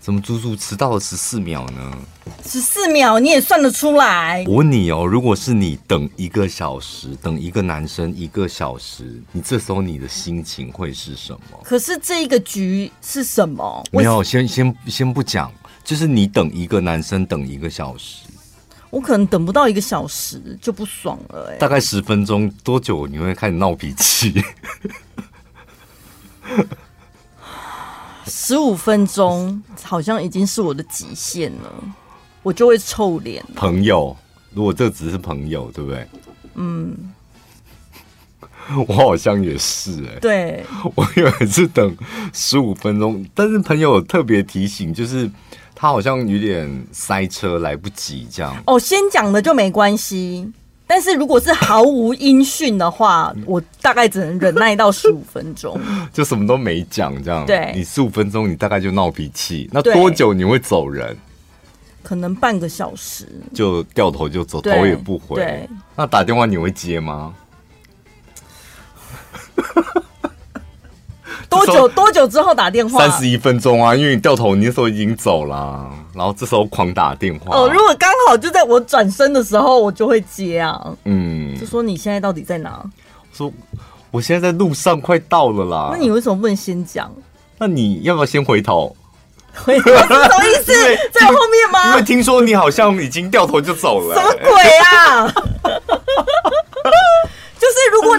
[0.04, 1.98] 怎么足足迟到了十四秒呢？
[2.46, 4.44] 十四秒你也算得出来？
[4.50, 11.58] 我问你哦，如果是你等一个小时，等一个男生一个小时，你这时候你的心情会是什么？
[11.64, 13.82] 可是这一个局是什么？
[13.94, 15.50] 没有，先先先不讲，
[15.86, 18.26] 就是你等一个男生等一个小时，
[18.90, 21.58] 我可能等不到一个小时就不爽了哎。
[21.60, 24.44] 大概十分钟多久你会开始闹脾气？
[28.28, 31.72] 十五分钟好像已经是我的极限了，
[32.42, 33.44] 我就会臭脸。
[33.56, 34.16] 朋友，
[34.54, 36.08] 如果这只是朋友，对不对？
[36.56, 37.14] 嗯，
[38.88, 40.20] 我好像也是哎、欸。
[40.20, 41.96] 对， 我以为是等
[42.34, 45.30] 十五分钟，但是朋友特别提醒，就是
[45.76, 48.56] 他好像有点塞车，来不及这样。
[48.66, 50.52] 哦，先讲的就没关系。
[50.86, 55.80] 但是如果是毫无音讯的话，我大概只能忍耐到十五分钟，
[56.14, 57.46] 就什么都没讲这样。
[57.46, 59.70] 对，你十五分钟，你大概就闹脾气。
[59.72, 61.18] 那多久你会走人？
[62.04, 65.38] 可能半个小时，就掉头就走，头也不回。
[65.38, 67.34] 对，那打电话你会接吗？
[71.54, 73.00] 多久多久之后打电话？
[73.00, 77.56] 三十一分钟啊，因为你掉头，你那时候已经走了，然后这时候狂打电话。
[77.56, 80.82] 哦，如果刚好就在我转身的时候，我就会接啊。
[81.06, 82.84] 嗯，就说你现在到底在哪？
[83.34, 83.52] 说
[84.12, 85.90] 我现在在路上，快到了啦。
[85.92, 87.12] 那你为什么不能先讲？
[87.58, 88.96] 那你要不要先回头？
[89.56, 90.74] 回头是什么意思？
[91.14, 91.90] 在后面吗？
[91.92, 94.16] 因为听说你好像已经掉头就走了。
[94.16, 95.34] 什么鬼啊？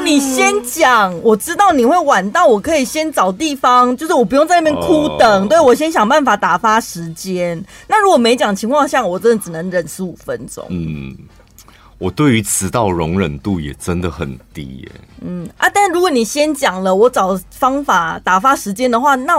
[0.04, 7.62] 你先讲，我知道你会晚到，我可以先找地方，就是我不用在那边哭等，哦、对，我先想办法打发时间。
[7.88, 10.62] 那如果没讲情况下，我真的只能忍十五分钟。
[10.68, 11.16] 嗯，
[11.96, 14.92] 我对于迟到容忍度也真的很低耶。
[15.22, 19.34] 嗯啊，但如果你先讲了，我找方法打发时间的话，那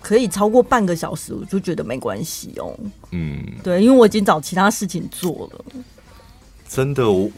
[0.00, 2.74] 可以超过半个小时，我就觉得没关系哦。
[3.10, 5.64] 嗯，对，因为我已经找其他事情做了。
[6.66, 7.30] 真的我。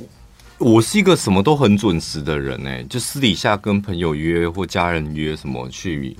[0.58, 6.16] 我是一个什么都很准时的人呢，就私底下跟朋友约或家人约什么去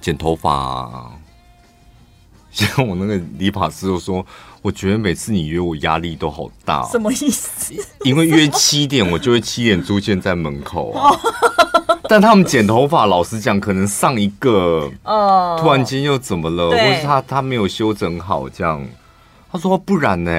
[0.00, 1.10] 剪头发啊。
[2.50, 4.24] 像我那个理发师就说，
[4.62, 6.82] 我觉得每次你约我压力都好大。
[6.88, 7.74] 什么意思？
[8.04, 11.10] 因为约七点，我就会七点出现在门口啊。
[12.08, 18.84] 但他们剪头发，老实讲，可能上一个哦，突然间又怎么了，或是他他没有修整好这样。
[19.52, 20.30] 他说不然呢？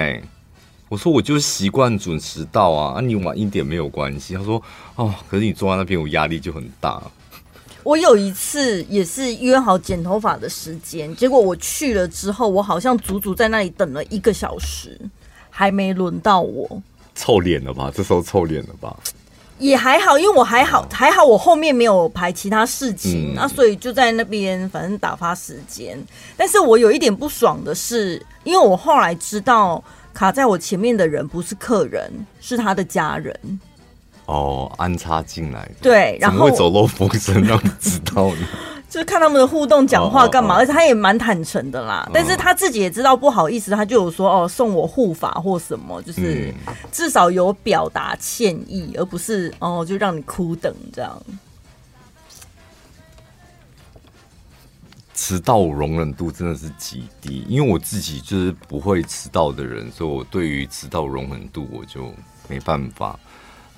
[0.89, 4.33] 我说我就是习惯准时到啊，啊你晚一点没有关系。
[4.33, 4.59] 他说
[4.95, 6.99] 哦，可是你坐在那边，我压力就很大。
[7.83, 14.99] 我有一次也是约好剪头发的时间，结果我去了之后，我好像足足在那里等了一个小时，
[15.51, 16.81] 还没轮到我。
[17.13, 17.91] 臭脸了吧？
[17.93, 18.97] 这时候臭脸了吧？
[19.59, 26.03] 也还好，因为我还好，还好我后面没有排其他事情，那、嗯啊、所以就在那边反正打发时间。
[26.35, 29.83] 但是我有一点不爽的是，因为我后来知道。
[30.19, 33.33] 卡在我前面的人不是客人，是他的家人。
[34.25, 35.75] 哦，安插进来的。
[35.81, 38.47] 对，然后会走漏风声，让你知道呢。
[38.89, 42.09] 就是看他们的互动、讲话干嘛，而且他也蛮坦诚的啦。
[42.13, 46.53] 但是他自己也知道不好意思，他就有说哦，送我护法或什么，就是
[46.91, 51.17] 至少有表达歉意，而不是哦就让你哭等这样。
[55.21, 62.09] 迟到容忍度真的是极低，因为我自己就是不会迟到的人，所以我对于迟到容忍度我就
[62.47, 63.19] 没办法。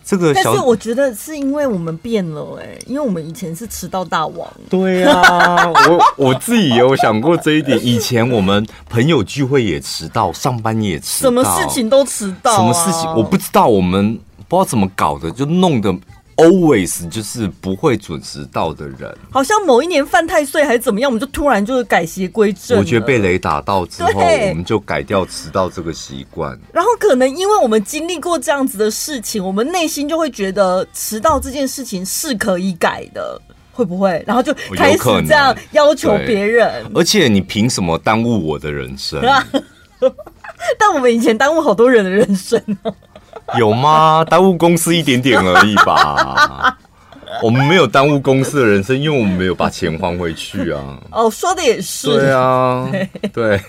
[0.05, 4.47] 这个，但是我觉得是因为我们变了哎、欸，因为我们以前是迟到大王。
[4.69, 7.83] 对啊，我 我自己也有想过这一点。
[7.83, 12.55] 以前我们朋友聚会也迟到，上班也迟到，什么事情都迟到、啊。
[12.55, 14.15] 什么事情我不知道，我们
[14.47, 15.91] 不知道怎么搞的，就弄得。
[16.37, 22.79] Always 就是不会准时到的人，好像某一年犯太岁还是怎么样，我们就突然就是改邪归正。
[22.79, 26.57] 我觉得被雷打到之后，我们就改掉迟到这个习惯。
[26.73, 33.39] 然后可能因为我们经历过这样子的事情，我们内心就会觉得迟到这件事情是可以改的，
[33.71, 34.23] 会不会？
[34.25, 36.83] 然后就开始这样要求别人。
[36.95, 39.21] 而且你凭什么耽误我的人生？
[40.79, 42.93] 但我们以前耽误好多人的人生哦。
[43.59, 44.23] 有吗？
[44.23, 46.77] 耽误公司一点点而已吧。
[47.41, 50.99] 我们没有耽误公司的人生，因为我们没有把钱还回去啊。
[51.11, 52.07] 哦，说的也是。
[52.07, 52.87] 对啊，
[53.33, 53.59] 对。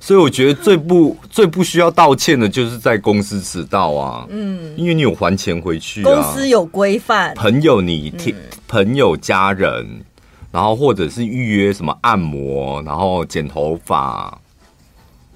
[0.00, 4.26] 所以我觉得最不最不需要道歉的，就是在公司迟到啊。
[4.30, 6.04] 嗯，因为你有还钱回去啊。
[6.04, 7.34] 公司有规范。
[7.34, 8.34] 朋友你听，
[8.66, 10.02] 朋友家人，
[10.50, 14.36] 然后或者是预约什么按摩，然后剪头发。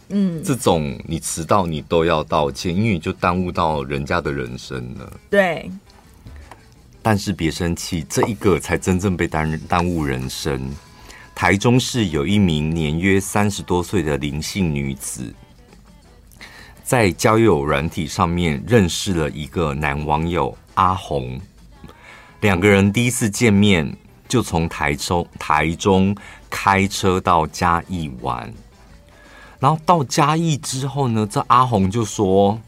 [0.08, 5.12] 嗯，这种你迟到你都要道歉，因为你就耽误到人家的人生了。
[5.30, 5.70] 对，
[7.02, 10.70] 但是别生气，这一个才真正被耽耽误人生。
[11.34, 15.34] 台中市有一名年约三十多岁的林姓女子，
[16.84, 21.40] 在交友软体上面认识了一个男网友阿红，
[22.40, 23.96] 两个人第一次见面
[24.28, 26.14] 就从台中台中
[26.48, 28.52] 开车到嘉义玩，
[29.64, 32.60] 然后到嘉义之后呢，这阿红就说。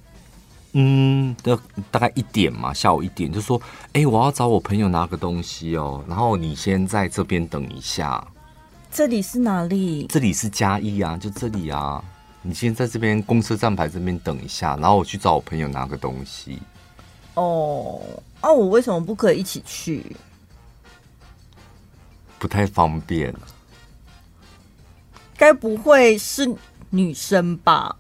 [0.73, 1.59] 嗯，大
[1.91, 8.27] 大概一点嘛，下午一点就说，哎、欸，我要找我朋友拿个东西哦，然后你先在这边等一下。
[8.91, 10.07] 这里是哪里？
[10.07, 12.03] 这里是嘉义啊，就这里啊，
[12.41, 16.59] 你先在这边公车站牌这边等一下，然后我去找我朋友拿个东西。
[17.35, 18.01] 哦，
[18.41, 20.17] 啊，我为什么不可以一起去？
[22.39, 23.35] 不太方便。
[25.39, 26.55] 该不会是
[26.97, 27.95] 女生吧？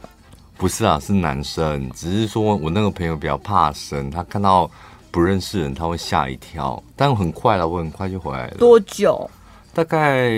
[0.56, 1.90] 不是啊，是男生。
[1.90, 4.70] 只是说我那个朋友比较怕生，他看到
[5.10, 6.82] 不认识人他会吓一跳。
[6.96, 8.54] 但很快了，我很快就回来了。
[8.56, 9.30] 多久？
[9.74, 10.30] 大概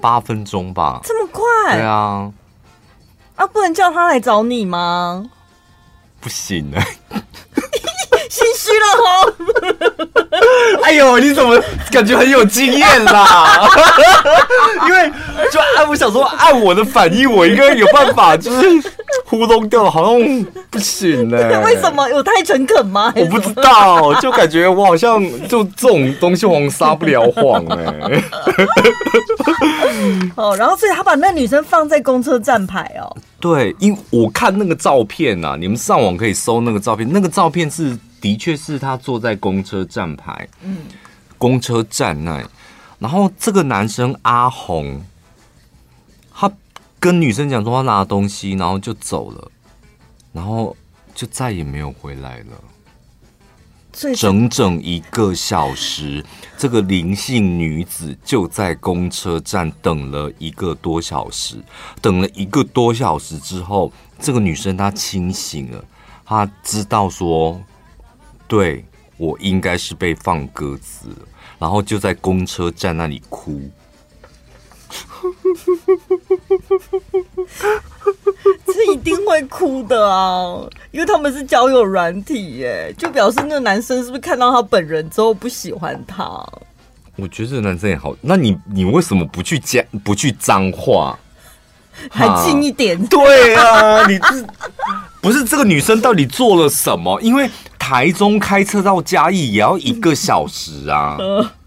[0.00, 1.00] 八分钟吧。
[1.04, 1.76] 这么快？
[1.76, 2.30] 对啊。
[3.36, 5.30] 啊，不能叫他来找你吗？
[6.20, 6.84] 不行啊。
[8.32, 9.34] 心虚了哦。
[10.82, 13.68] 哎呦，你怎么感觉很有经验啦？
[14.88, 15.12] 因为
[15.50, 18.90] 就按我想说，按我的反应，我应该有办法，就是
[19.26, 21.58] 糊弄掉，好像不行呢、欸。
[21.62, 22.08] 为什么？
[22.08, 23.12] 有太诚恳吗？
[23.16, 28.24] 我不知道，就感觉我好像就这种东西，我撒不了谎哎、欸。
[30.36, 33.14] 哦，然后所以他把那女生放在公车站牌哦。
[33.42, 37.98] 对，因为我看那个照片啊，你们上网可以搜那个照片，那个照片是。
[38.22, 40.76] 的确是他坐在公车站牌，嗯，
[41.38, 42.40] 公车站内，
[43.00, 45.04] 然后这个男生阿红，
[46.32, 46.48] 他
[47.00, 49.50] 跟女生讲说他拿东西，然后就走了，
[50.32, 50.76] 然后
[51.16, 52.62] 就再也没有回来了。
[53.92, 56.24] 整整一个小时，
[56.56, 61.56] 这个灵性女子就在公车站等了一个多小时，
[62.00, 65.84] 等了一个多小时之后，这个女生她清醒了，
[66.24, 67.60] 她知道说。
[68.48, 68.84] 对，
[69.16, 71.16] 我应该是被放鸽子了，
[71.58, 73.70] 然后就在公车站那里哭。
[78.66, 80.60] 这一定会哭的啊，
[80.90, 86.24] 因为他们是交友软体耶，就表示那个男生是不是看到他本人之后不喜欢他？
[87.16, 91.18] 我觉得这个男生也好，那你你为什么不去讲不去脏话？
[92.10, 93.00] 还近一点？
[93.06, 94.44] 对啊，你这
[95.20, 97.20] 不是这个女生到底做了什么？
[97.20, 97.50] 因为。
[97.82, 101.18] 台中开车到嘉义也要一个小时啊，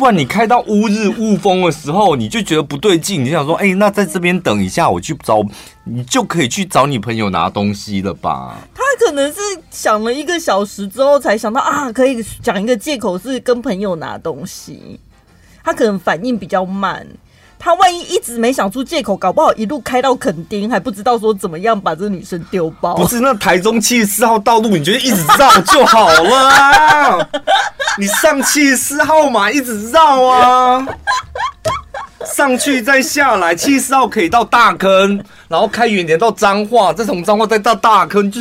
[0.00, 5.42] 不然你开到乌日雾峰的时候，你就觉得不对劲，你就想说，哎、那在这边等一下，我去找
[5.84, 8.56] 你就可以去找你朋友拿东西了吧？
[8.74, 9.38] 他可能是
[9.70, 14.98] 想了一个小时之后才想到啊，可以讲一个借口是跟朋友拿东西，
[15.62, 17.06] 他可能反应比较慢。
[17.62, 22.96] 他万一一直没想出借口，搞不好一路开到垦丁，还不知道说怎么样把这女生丢包。
[22.96, 27.28] 不是那台中七十四号道路，你觉得一直绕就好了啊？
[27.98, 30.86] 你上七十四号嘛，一直绕啊，
[32.24, 38.40] 上去再下来，七十四号可以到大坑，然后开远点到彰化，再从彰化再到大坑，就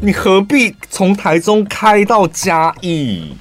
[0.00, 3.36] 你何必从台中开到嘉义？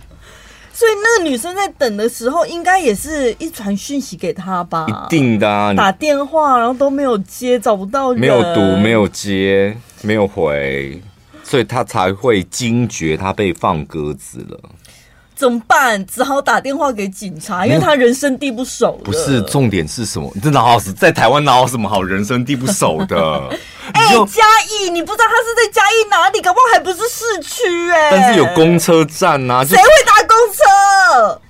[0.81, 4.87] 所以那个女生在等的时候，应该也是一传讯息给他吧？
[4.89, 10.99] 一定的啊，打电话然后都没有接，找不到人，没有读，没有接，没有回，
[11.43, 14.59] 所以他才会惊觉他被放鸽子了。
[15.41, 16.05] 怎么办？
[16.05, 18.91] 只好打电话给警察，因为他人生地不熟。
[19.03, 20.31] 不是，重点是什么？
[20.35, 23.49] 你这哪有在台湾哪有什么好人生地不熟的？
[23.91, 26.39] 哎、欸，嘉义，你不知道他是在嘉义哪里？
[26.41, 28.11] 搞不好还不是市区哎。
[28.11, 31.41] 但是有公车站呐、啊，谁会搭公车？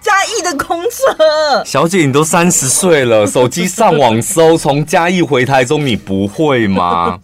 [0.00, 1.64] 嘉义的公车。
[1.64, 7.18] 小姐，你都三十岁了，手机上网搜从嘉义回台中，你不会吗？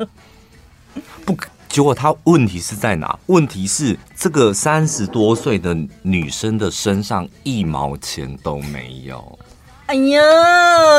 [1.75, 1.83] 不。
[1.83, 3.19] 结果他问题是在哪？
[3.27, 9.39] 问题是这个三十多岁的女生的身上一毛钱都没有。
[9.87, 10.21] 哎呀，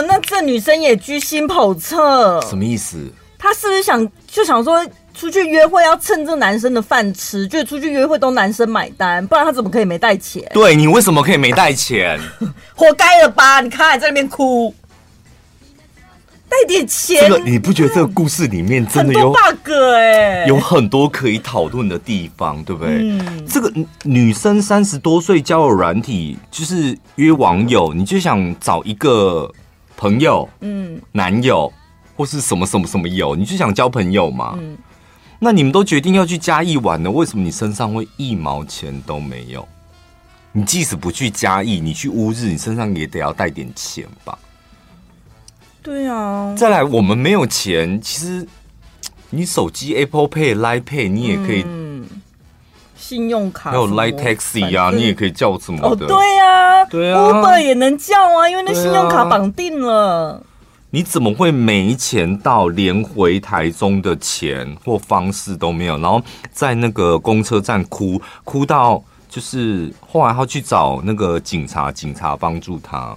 [0.07, 2.41] 那这女生也居心叵测。
[2.41, 3.09] 什么意思？
[3.39, 7.47] 她是不是想就想说出去约会要蹭这男生的饭吃？
[7.47, 10.43] 就出去约会都男生买单，不然她怎么可以没带钱？
[10.53, 12.19] 对，你为什么可以没带钱？
[12.75, 13.61] 活该了吧？
[13.61, 14.75] 你看还在那边哭。
[16.47, 22.99] 带点钱，这个你不觉得这个故事里面真的有 bug 哎，有很多可以讨论的地方，对不对？
[23.01, 23.71] 嗯，这个
[24.03, 29.51] 女生三十多岁交友软体就是约网友，你就想找一个
[29.97, 31.71] 朋友，嗯，男友
[32.15, 34.55] 或是什么什么什么友，你就想交朋友嘛。
[34.59, 34.77] 嗯，
[35.39, 39.67] 那你们都决定要去嘉义玩了，为什么你身上会一毛钱都没有？
[40.53, 44.37] 你即使不去嘉义，你去乌日，你身上也得要带点钱吧？
[45.85, 46.55] 对啊。
[46.57, 48.47] 再来，我们没有钱，其实
[49.29, 51.63] 你手机 Apple Pay、Line Pay，你也可以。
[51.63, 52.07] 嗯。
[52.97, 56.05] 信用卡还有 Line Taxi 啊，你也可以叫什么的？
[56.05, 60.41] 哦，对啊，对啊，Uber 也能叫啊，因为那信用卡绑定了。
[60.89, 65.99] 你怎么会没钱到连回台中的钱或方式都没有？
[65.99, 66.19] 然后
[66.51, 69.03] 在那个公车站哭哭到。
[69.27, 73.13] 就是后来他去找那个警察，警察帮助他。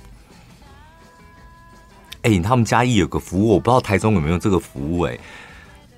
[2.22, 5.20] 哎、欸，他们嘉义有个服务，我不知道台中有没有这个服务、欸。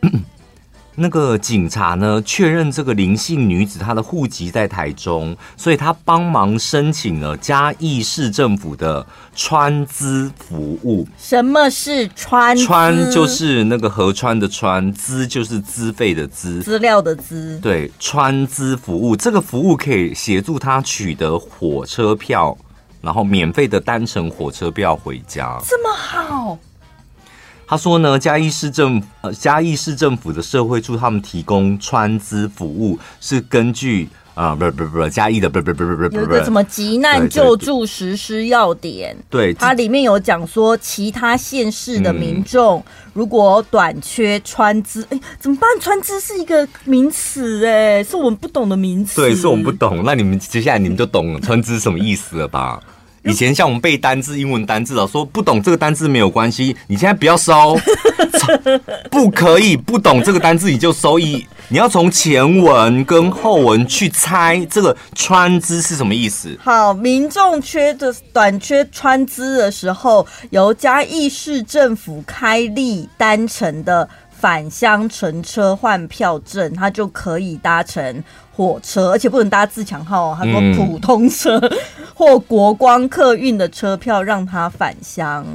[0.02, 0.10] 哎，
[0.96, 11.08] 那个警察呢，确认这个林姓女子她的户籍在台中，所以他帮忙申请了嘉义市政府的川资服务。
[11.16, 12.54] 什么是川？
[12.56, 17.58] 川就是那个河川的川，资就是资费的资，资料的资。
[17.62, 22.54] 对，川资服务这个服务可以协助他取得火车票，
[23.00, 25.60] 然后免费的单程火车票回家。
[25.66, 26.58] 这么好？
[27.66, 34.08] 他说呢，嘉义市政呃嘉义市政府的社会处他们提供穿资服务是根据。
[34.40, 39.14] 啊，不不不，加一的不不不不不，有一个什么急难救助实施要点？
[39.28, 42.82] 对，它里面有讲说，其他县市的民众
[43.12, 45.68] 如果短缺穿资，哎、嗯，怎么办？
[45.78, 49.20] 穿资是一个名词，哎，是我们不懂的名词。
[49.20, 50.02] 对，是我们不懂。
[50.06, 52.80] 那你们接下来你们就懂川资什么意思了吧？
[53.24, 57.78] 以前像我们背单字、英文单字啊，说不懂这个单字没有关系，你现在不要收，
[59.12, 66.58] 不可以不懂这个单字你就收一，你要从前文跟后文去猜这个川资是什么意思。
[66.60, 81.56] 好，民众缺的短缺川资的时候，由嘉义市政府开立单程的返乡乘车换票证，他就可以搭乘火车，而且不能搭自强号，哦他说普通车。
[81.58, 81.78] 嗯
[82.12, 85.46] 或国光客运的车票让他返乡，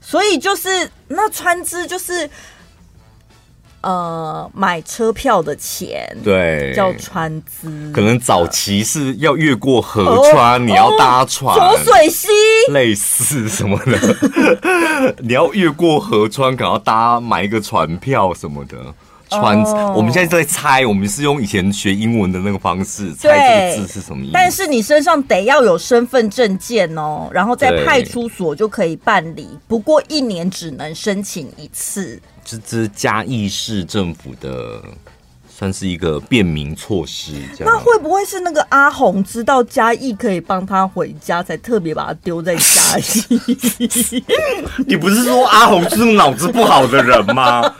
[0.00, 2.30] 所以就是那川资就是
[3.80, 7.92] 呃买车票的钱，对，叫船资。
[7.92, 12.28] 可能早期是要越过河川，哦、你要搭船，浊、哦、水溪
[12.72, 18.76] 类似什么的， 你要越过河川，可能要搭买一个船票什么的。
[19.30, 24.32] 川资，oh, 我们现在在猜，我们是用以前学英文的那个方式猜这个字是什么意思。
[24.32, 32.18] 但是你身上得要有身份证件哦，然后在派出所就可以办理，不过一年只能申请一次。
[32.48, 34.80] 这这嘉义市政府的。
[35.50, 37.74] 算是一个便民措施，这样。
[37.74, 44.22] 那会不会是那个阿红知道嘉义可以帮他回家，才特别把他丢在嘉义？
[44.86, 47.74] 你不是说阿红是脑子不好的人吗？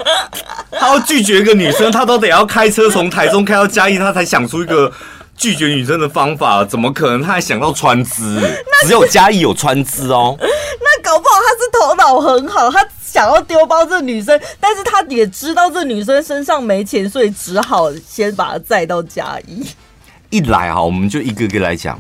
[0.73, 4.93] 他要拒绝一个女生，他都得要开车从台中开到嘉义，他才想出一个
[5.37, 6.65] 拒绝女生的方法。
[6.65, 7.23] 怎么可能？
[7.23, 8.41] 他还想到川资？
[8.85, 10.37] 只有嘉义有川资哦。
[10.41, 12.85] 那搞不好他是头脑很好，他。
[13.11, 19.67] 想要丢包这女生，但是他也知道这女生身上没钱，所以只好先把她载到嘉义。
[20.29, 21.99] 一来哈，我们就一个个来讲，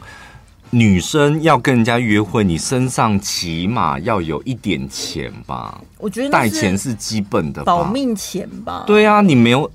[0.69, 5.81] 女生要跟人家约会，你身上起码要有一点钱吧？
[5.97, 8.85] 我觉得带钱是基本的，保命钱吧？
[8.87, 9.71] 对啊，你没有，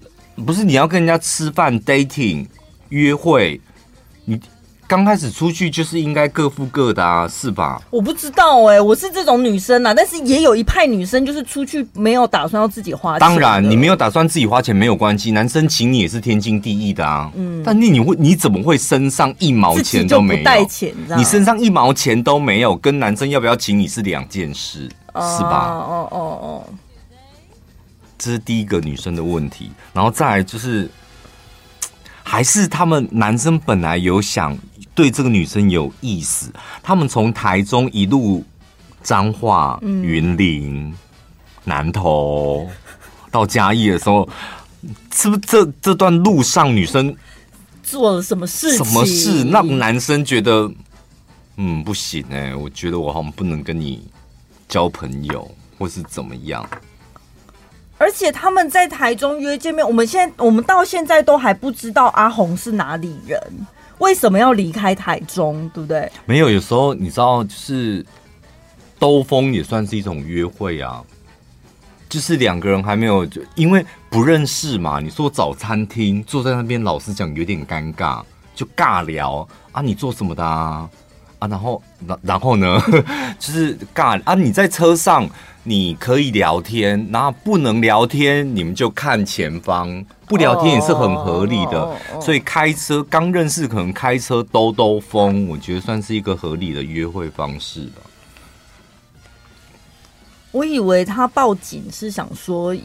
[0.45, 2.45] 不是你要跟人家吃饭、dating、
[2.89, 3.72] 约会，你。
[4.85, 7.81] 刚开始出去就是应该各付各的啊，是吧？
[7.89, 13.19] 我不知道哎、欸，我是这种女生啊，但是也有一派女生就是出去没有打算要自己花钱。
[13.19, 17.31] 当然，你没有打算自己花钱没有关系，男生请你也是天经地义的啊。
[17.35, 20.43] 嗯，但你你会你怎么会身上一毛钱都没有？
[20.43, 25.69] 带钱，你身上一毛钱都没有，跟男生要不要请你是两件事，是吧？
[25.69, 26.67] 哦哦哦，
[28.19, 30.87] 这是第一个女生的问题，然后再来就是，
[32.21, 34.55] 还是他们男生本来有想。
[34.95, 38.43] 对这个女生有意思，他们从台中一路
[39.01, 40.93] 彰化、云林、嗯、
[41.63, 42.69] 南投
[43.31, 44.27] 到嘉义的时候，
[45.11, 47.15] 是不是这这段路上女生
[47.81, 48.75] 做了什么事？
[48.77, 50.71] 什么事让男生觉得
[51.57, 52.55] 嗯不行哎、欸？
[52.55, 54.07] 我觉得我好像不能跟你
[54.69, 56.67] 交朋友，或是怎么样？
[57.97, 63.41] 而且他们在台中约见面，我们现在我们到现在都还不知道阿红是哪里人。
[63.99, 65.69] 为什么要离开台中？
[65.73, 66.11] 对不对？
[66.25, 68.05] 没有，有时候你知道，就是
[68.99, 71.03] 兜风也算是一种约会啊。
[72.09, 78.21] 就是两个人还没有就因为不认识嘛，你说找餐厅坐在那边，老实讲有点尴尬，
[78.53, 79.81] 就尬聊啊。
[79.81, 80.87] 你做什么的啊？
[81.39, 82.79] 啊，然后然然后呢，
[83.39, 84.35] 就是尬啊。
[84.35, 85.27] 你在车上
[85.63, 90.05] 你可以聊天，然后不能聊天，你们就看前方。
[90.33, 91.95] 不聊天也是很合理的。
[92.19, 98.01] 所以开车刚认识，可能开车兜兜风，我觉得算是一个合理的约会方式吧。
[100.51, 102.75] 我以为他报警是想说，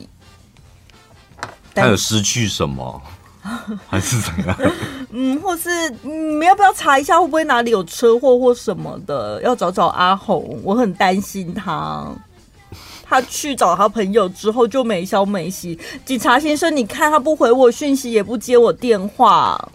[1.75, 3.03] 他有失去什么，
[3.89, 4.57] 还是怎样？
[5.11, 9.43] 嗯，或是你们要不要查一下，会不会哪里有车祸或什么的？
[9.43, 12.07] 要找找阿红，我很担心他。
[13.09, 15.79] 他去找他朋友之后就没消没息。
[16.05, 19.71] 警察先生，你看他不回我讯息，也不接我电话。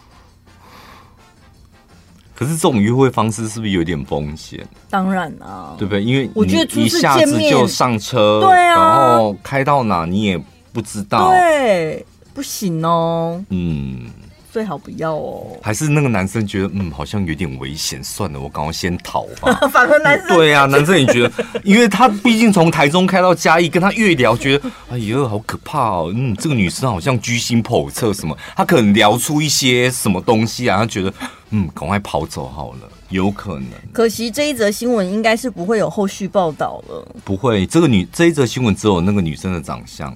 [2.35, 4.65] 可是这种约会方式是不是有点风险？
[4.89, 6.03] 当然啊，对不对？
[6.03, 10.37] 因为我觉得一下子就上车，对啊，然后开到哪你也
[10.71, 14.11] 不知道，对，不行哦，嗯。
[14.53, 19.51] 最好不要哦，还是那个男生觉得嗯，好像有点危险，算了，我赶快先逃吧。
[19.73, 21.31] 反而男生对啊，男生也觉得，
[21.63, 31.11] 因为他毕竟从台中开到嘉义，跟他越聊，觉得哎呦好可怕哦，嗯，这个女生好像居心叵测什么，他可能聊出一些什么东西啊，他觉得
[31.49, 33.65] 嗯，赶快跑走好了，有可能。
[33.91, 40.15] 可惜这一则新闻应该是不会有后续报道了，不会，这个女这一则新闻只有那个女生的长相，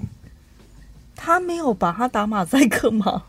[1.16, 3.24] 他没有把她打马赛克吗？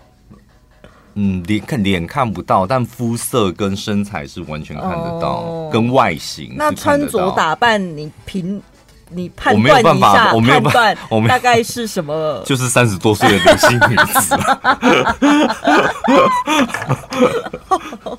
[1.14, 6.54] 嗯，脸看脸看不到，但肤色跟身材是完全看得到，哦、跟外形。
[6.56, 8.62] 那穿着打扮，你凭
[9.10, 12.42] 你判断一下，我没有办法，我大概是什么？
[12.46, 14.36] 就是三十多岁的女性女子。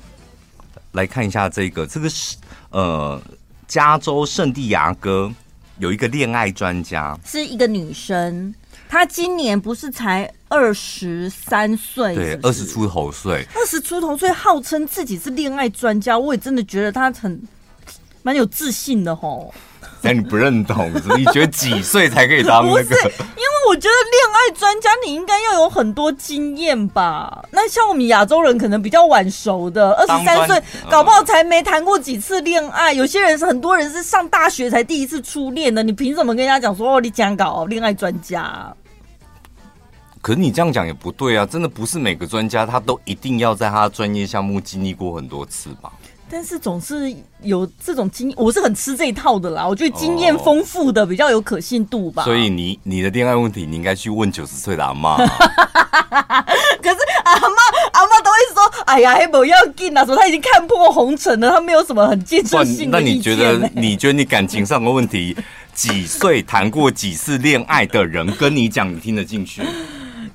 [0.92, 2.36] 来看一下这个，这个是
[2.70, 3.20] 呃，
[3.68, 5.32] 加州圣地亚哥
[5.78, 8.52] 有一个恋爱专家，是一个女生。
[8.88, 17.40] 她今年不是才二十三岁，对，二十出头岁，二十出头岁，号称自己是恋爱专家，我也真的觉得他很
[18.22, 19.54] 蛮有自信的吼。
[20.02, 22.82] 但你不认同，你觉得几岁才可以当那个？
[22.82, 27.44] 不是，因为我觉得恋爱专家你应该要有很多经验吧？
[27.52, 32.92] 那像我们亚洲人可能比较晚熟的，二十三岁搞不好才没谈过几次恋爱。
[32.92, 38.74] 有些人是很多人是上大学才第一次初恋的，你凭什么跟人家讲说哦，你讲搞恋爱专家？
[40.22, 41.46] 可是你这样讲也不对啊！
[41.46, 45.90] 真的不是每个专家他都一定要在他的专业项目经历过很多次吧？
[46.32, 47.12] 但是总是
[47.42, 49.66] 有这种经验，我是很吃这一套的啦。
[49.66, 52.22] 我觉得经验丰富的比较有可信度吧。
[52.22, 55.16] 所以你你的恋爱问题，你应该去问九十岁的阿妈。
[55.26, 55.26] 可
[56.90, 57.56] 是阿妈
[57.92, 63.68] 阿妈都会说：“哎呀，不要进啊，说他已经看破红尘了，他没有什么很建设性的。”那你觉得？
[63.74, 65.36] 你觉得你感情上的问题，
[65.74, 69.62] 几岁谈过几次恋爱的人跟你讲，你听得进去？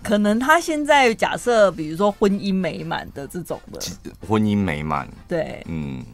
[0.05, 3.79] 可能他现在假设，比如说婚姻美满的这种的，
[4.27, 6.05] 婚姻美满，对，嗯，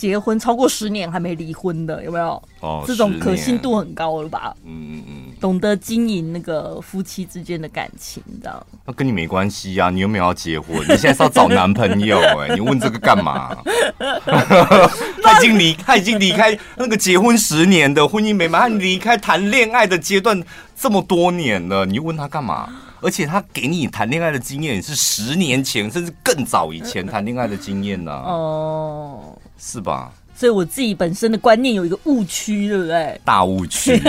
[0.00, 2.42] 结婚超过十年还没离婚的有没有？
[2.60, 4.56] 哦，这种可信度很高了吧？
[4.64, 8.66] 嗯嗯嗯，懂得经营那个夫妻之间的感情，这样。
[8.86, 13.54] 那跟你没关系呀，你又没有要结婚，你现在是要找男朋友哎， 你问这个干嘛？
[15.22, 20.42] 他已经离，他已经离开那个结婚十年的婚姻美满，他离开谈恋爱的阶段。
[20.74, 22.66] 这么多年了，你问他干嘛？
[23.02, 28.10] 而且他给你谈恋爱的经验是十年前，甚至更早以前 谈恋爱的经验呢？
[28.12, 30.10] 哦，是吧？
[30.34, 33.20] 所以我自己本身的观念有一个误区，对不对？
[33.24, 34.00] 大误区。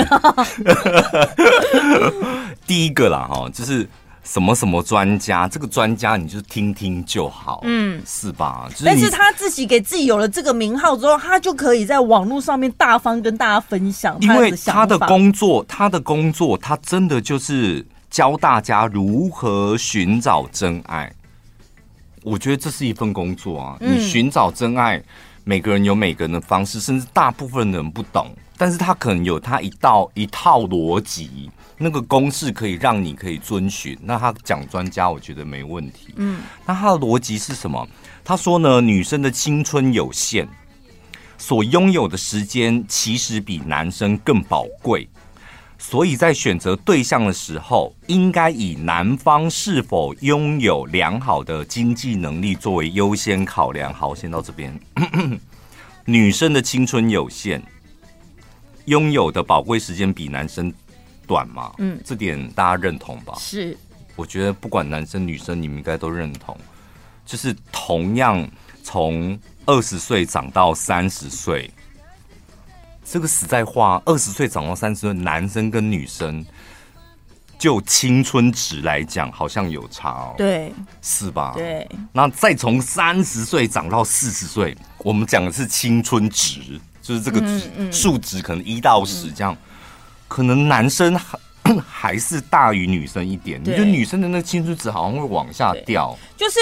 [2.66, 3.88] 第一个啦，哈，就是。
[4.24, 5.48] 什么什么专家？
[5.48, 8.68] 这个专家你就听听就好，嗯，是吧？
[8.70, 14.16] 就是、但是他自己给自己有了这个名号之后，他就可以在网络上面大方跟大家分享。
[14.22, 21.12] 因为他的工作，他的工作，他真的就是教大家如何寻找真爱。
[22.22, 23.76] 我觉得这是一份工作啊！
[23.80, 25.04] 你寻找真爱，嗯、
[25.44, 31.50] 每个人有每个人的方式，甚至大部分人不懂，但是他可能有他一道一套逻辑。
[31.84, 33.98] 那个公式可以让你可以遵循。
[34.04, 36.14] 那他讲专家，我觉得没问题。
[36.18, 37.88] 嗯，那他的逻辑是什么？
[38.24, 40.48] 他说呢，女生的青春有限，
[41.40, 45.10] 所拥有的时间其实比男生更宝贵，
[45.82, 53.92] 所以在选择对象的时候，应该以男方是否拥有良好的经济能力作为优先考量。
[53.92, 54.80] 好，先到这边。
[56.06, 57.62] 女生的青春有限，
[58.86, 60.72] 拥有的宝贵时间比男生。
[61.28, 63.34] 短嘛，嗯，这点大家认同吧？
[63.40, 63.78] 是，
[64.18, 66.58] 我觉得不管男生女生，你们应该都认同，
[67.26, 68.46] 就是同样
[68.84, 71.72] 从二十岁长到三十岁，
[73.04, 76.46] 这个实在话，二十岁长到三十岁，男生跟女生
[77.58, 81.54] 就青春值来讲，好像有差哦，对，是吧？
[81.56, 87.42] 对，那再从三十岁长到四十岁，我们讲的是青春值，就是这个
[87.92, 89.56] 数值可能一到十这样。
[90.28, 91.20] 可能男生
[91.86, 93.60] 还是大于女生一点。
[93.62, 96.18] 你觉得女生的那个青春值好像会往下掉？
[96.38, 96.60] 就是。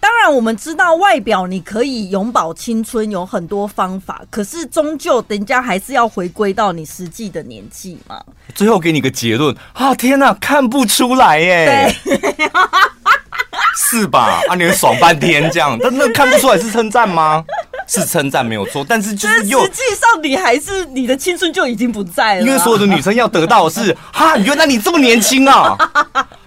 [0.00, 8.20] 当然，我们知道外表你可以永葆青春，有很多方法，可是终究人家还是要回归到你实际的年纪嘛。
[8.54, 9.94] 最后给你个结论啊！
[9.94, 12.16] 天哪，看不出来耶，对
[13.76, 14.40] 是吧？
[14.48, 17.44] 啊，你们爽半天这样，但那看不出来是称赞吗？
[17.86, 25.76] 是称赞没有错，但是就是又实际上你还是你的青春就已经不在了，因为所有的女生要得到的是哈，原来你这么年轻啊！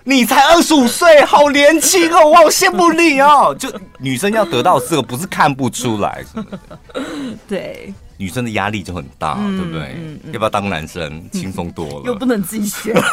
[0.05, 2.25] 你才二十五岁，好年轻哦！
[2.25, 3.55] 我好羡慕你哦。
[3.57, 3.69] 就
[3.99, 7.03] 女生要得到这个，不是看不出来什么的。
[7.47, 9.81] 对，女生的压力就很大，嗯、对不对？
[9.97, 11.23] 嗯嗯、要不要当男生？
[11.31, 12.93] 轻松多了，又不能自己选。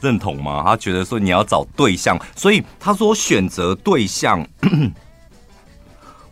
[0.00, 0.62] 认同吗？
[0.64, 4.46] 他觉得说你要找对象，所以他说选择对象，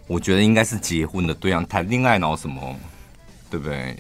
[0.07, 2.77] 我觉得应该是结婚的对象，谈恋爱然后什么，
[3.51, 3.97] 对不对？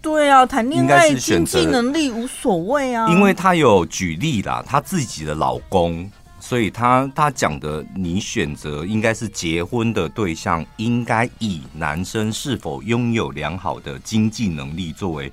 [0.00, 3.06] 对啊，谈恋爱经济能力无所谓啊。
[3.08, 6.10] 因为他有举例啦，他自己的老公，
[6.40, 15.30] 所以他他讲的，你选择应该是结婚的对象，应该以男生是否拥有良好的经济能力作为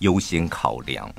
[0.00, 1.10] 优先考量。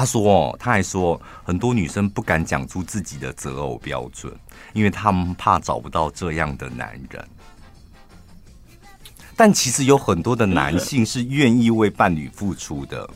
[0.00, 4.34] 他说哦，他还说很多女生不敢讲出自己的择偶标准，
[4.72, 7.28] 因为他们怕找不到这样的男人。
[9.36, 13.06] 但其实有很多的男性是愿意为伴侣付出的，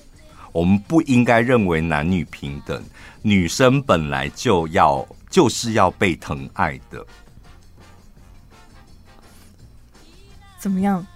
[0.53, 2.85] 我们不应该认为男女平等，
[3.23, 7.07] 女生本来就要就是要被疼爱的。
[10.59, 11.07] 怎么样？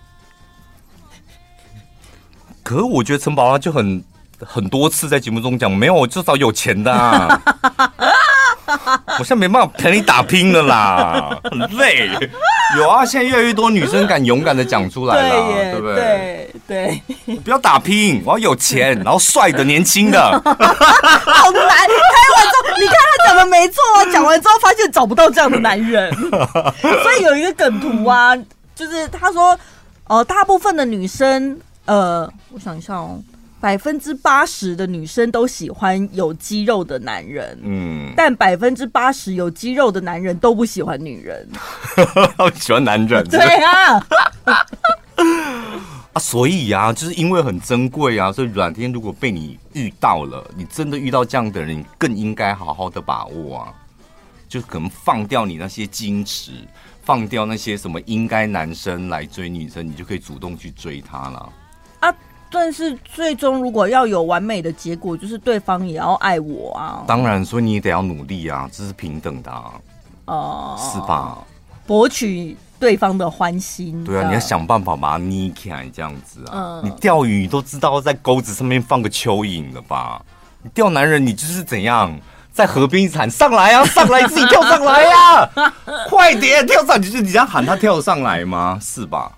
[2.63, 4.03] 可是我觉得陈宝拉就很
[4.47, 7.41] 很多次在节目中讲，没有，我至少有钱的啊。
[9.19, 12.11] 我现在没办法陪你打拼了啦，很累。
[12.77, 16.51] 有啊，现在越来越多女生敢勇敢的讲出来了，对，对不对？
[16.69, 20.21] 对对，不要打拼，我要有钱，然后帅的、年轻的。
[20.31, 26.15] 好难，开玩笑，你看他讲的没错啊，讲完之后发现找不到这样的男人，
[26.81, 28.37] 所以有一个梗图啊，
[28.75, 29.59] 就是他说，
[30.07, 33.19] 呃，大部分的女生，呃，我想一下哦。
[33.61, 41.49] 百分之八十的女生都喜欢有肌肉的男人，嗯，但百分之八十有肌肉的男人都不喜欢女人，
[42.55, 44.07] 喜欢男人， 对啊，
[46.13, 53.75] 啊，所以啊，就是因为很珍贵啊，所以软天如果被你遇到了，你真的遇到这样的人，你更应该好好的把握啊，
[54.49, 56.53] 就可能放掉你那些矜持，
[57.03, 61.49] 放掉那些什么应该男生来追女生，你就可以主动去追她了啊。
[62.51, 67.05] 但是最终如果要有完美的结果，就是对方也要爱我啊。
[67.07, 69.73] 当然，所以你也得要努力啊，这是平等的啊，
[70.27, 71.39] 哦、呃，是吧？
[71.87, 74.05] 博取对方的欢心。
[74.05, 76.81] 对啊，你要想办法把它捏起来，这样子啊。
[76.81, 80.23] 嗯、你钓鱼都知道在钩子上面放个蚯蚓了吧？
[80.63, 82.19] 你钓男人，你就是怎样
[82.53, 85.75] 在河边一喊上来啊，上来自己跳上来呀、啊，
[86.11, 87.09] 快点跳上去！
[87.09, 88.79] 就是你这样喊他跳上来吗？
[88.83, 89.31] 是吧？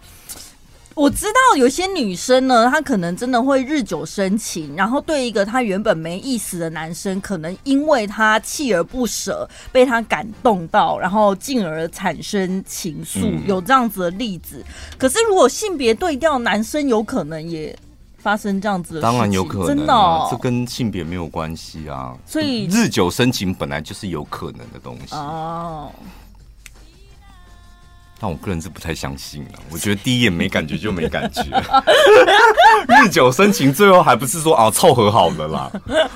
[1.00, 14.62] 我知道有些女生呢，她可能真的会日久生情，然后对一个她原本没意思的男生，可能因为她锲而不舍，被他感动到，然后进而产生情愫，嗯、有这样子的例子。
[14.98, 17.74] 可是如果性别对调，男生有可能也
[18.18, 22.14] 发生这样子的事情，当然有可能、啊，真的、哦，这跟性别没有关系啊。
[22.26, 25.90] 所以日久生情本来就是有可能的东西哦。
[28.20, 31.42] 但我个人是不太相信的，我觉得第一眼没感觉就没感觉，
[32.86, 35.72] 日久生情，最后还不是说啊凑合好了啦，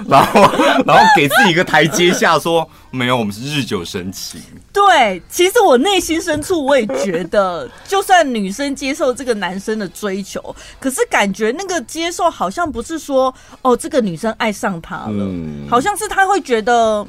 [0.06, 0.42] 然后
[0.84, 4.38] 然后给自己一个台阶下，说没有，我们是日久生情。
[4.70, 17.06] 对，其实我内心深处我也觉得，就算女生接受这个男生的追求，可是感觉那个接受好像不是说哦这个女生爱上他了，嗯、好像是他会觉得。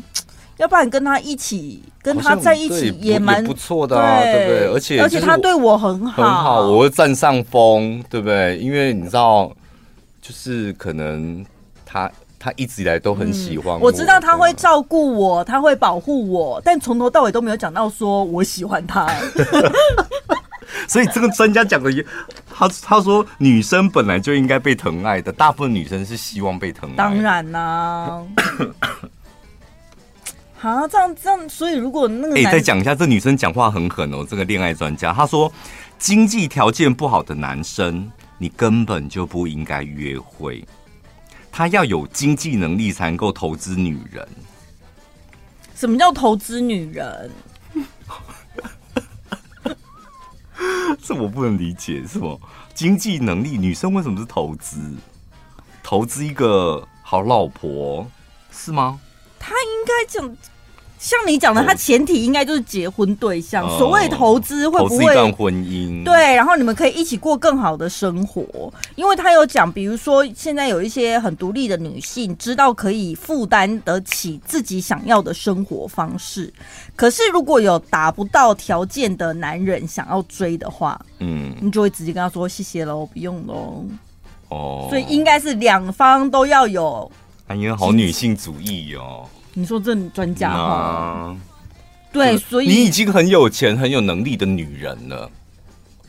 [0.57, 4.67] 要不然跟他一起，跟他在一起也蛮不错的啊，对不对？
[4.73, 8.57] 而且而且他对我很好，很好，我会占上风，对不对？
[8.57, 9.51] 因为你知道，
[10.21, 11.45] 就是可能
[11.85, 19.07] 他他一直以来都很喜欢我，我知道他会照顾我，他会保护我，但从头到尾都没有讲到说我喜欢他。
[20.87, 22.05] 所以这个专家讲的也，
[22.53, 28.23] 他他说女生本来就应该被疼爱的，大部分女生是希望被疼爱，当然啦、啊。
[30.65, 32.35] 啊，这样这样，所以如果那个……
[32.35, 34.25] 哎、欸，再讲一下，这女生讲话很狠哦。
[34.27, 35.51] 这个恋爱专家他说，
[35.99, 40.67] 经济条件不好的男生，你根本就不应该约会。
[41.51, 44.27] 他要有经济能力才能够投资女人。
[45.75, 47.31] 什么叫投资女人？
[50.99, 52.41] 这我不能理解，是什么
[52.73, 53.55] 经济能力？
[53.55, 54.79] 女生为什么是投资？
[55.83, 58.09] 投资一个好老婆
[58.51, 58.99] 是吗？
[59.37, 60.35] 他应该讲。
[60.97, 63.63] 像你讲的，他前提应该就是结婚对象。
[63.65, 66.03] 哦、所谓投资会不会婚姻？
[66.03, 68.73] 对，然后你们可以一起过更好的生活。
[68.95, 76.51] 因为他有讲，比如说现在有一些很独立的女性，知道可以负担得起自己想要的生活方式。
[76.95, 83.85] 可是如果有达不到条件的男人想要追的话，嗯，你就会直接跟他说谢谢喽，不用喽。
[84.49, 87.11] 哦，所以应该是两方都要有。
[87.47, 89.27] 哎呀，好女性主义哦。
[89.57, 91.35] 你说这专家哈？
[92.11, 95.31] 对，所以你已经很有钱、很有能力的女人了，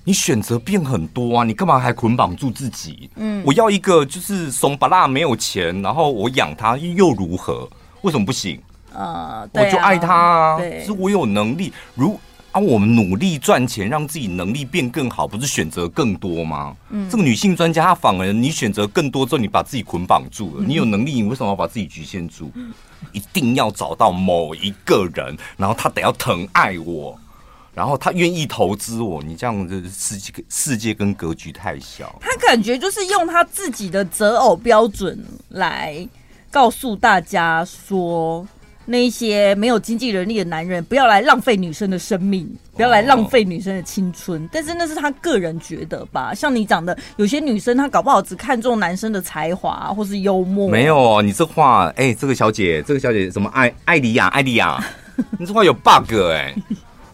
[0.03, 1.45] 你选择变很多啊！
[1.45, 3.09] 你干嘛还捆绑住自己？
[3.15, 7.69] 嗯，我要一个就是怂巴拉没有钱，然后我养他又如何？
[8.03, 8.61] 为什么不行？
[8.93, 10.59] 呃，我就爱他啊！
[10.85, 12.19] 是我有能力，如。
[12.57, 16.75] 当我们努力赚钱，让自己能力变更好，不是选择更多吗？
[16.89, 20.65] 嗯，这个女性专家她反而你选择更多之后，你把自己捆绑住了。
[20.65, 22.51] 嗯、你有能力，你为什么要把自己局限住？
[22.55, 22.73] 嗯、
[23.13, 27.15] 一定要找到某一个人，然后他得要疼爱我，
[27.75, 29.23] 然后他愿意投资我。
[29.23, 32.19] 你这样子世界世界跟格局太小。
[32.23, 36.09] 他感觉就是用他自己的择偶标准来
[36.51, 38.49] 告诉大家说。
[38.87, 44.43] 那些没有经济能力的男人，不要来浪费女生的生命，不要来浪费女生的青春。
[44.45, 46.33] 哦、但是那是他个人觉得吧？
[46.33, 50.69] 像你讲的，有些女生她搞不好只看重男生的才华或是幽默。
[50.69, 54.83] 没有哦，你这话，哎、欸，这个小姐，这个小姐什么艾艾迪亚，艾迪亚，
[55.37, 56.55] 你这话有 bug 哎、欸！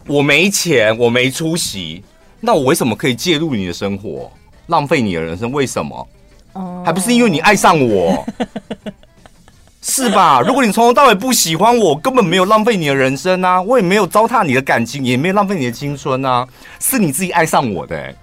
[0.07, 2.03] 我没钱，我没出息，
[2.39, 4.31] 那我为什么可以介入你的生活，
[4.67, 5.51] 浪费你的人生？
[5.51, 6.07] 为什么？
[6.53, 8.23] 哦，还不是因为你爱上我。
[9.83, 10.41] 是吧？
[10.47, 13.61] 如果你从头到尾不喜欢我，根本没有浪费你的人生啊！
[13.61, 16.47] 我也没有糟蹋你的感情，也没有浪费你的青春啊！
[16.79, 18.15] 是你自己爱上我的、欸。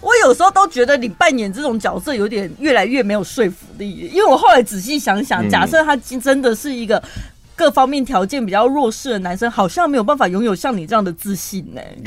[0.00, 7.02] 我有时候都觉得你扮演这种角色有点越来越没有说服力，因为我后来仔细想想，假设他真的是一个。
[7.60, 11.98] 各方面条件比较弱势的男生，好像没有办法拥有像你这样的自信呢、欸。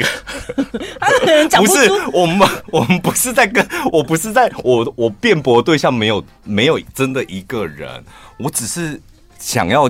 [0.99, 1.75] 他可能讲不出。
[1.75, 8.03] 不是我们，我们不是在跟，我不是在我我辩驳对象没有没有真的一个人，
[8.39, 8.99] 我只是
[9.37, 9.87] 想要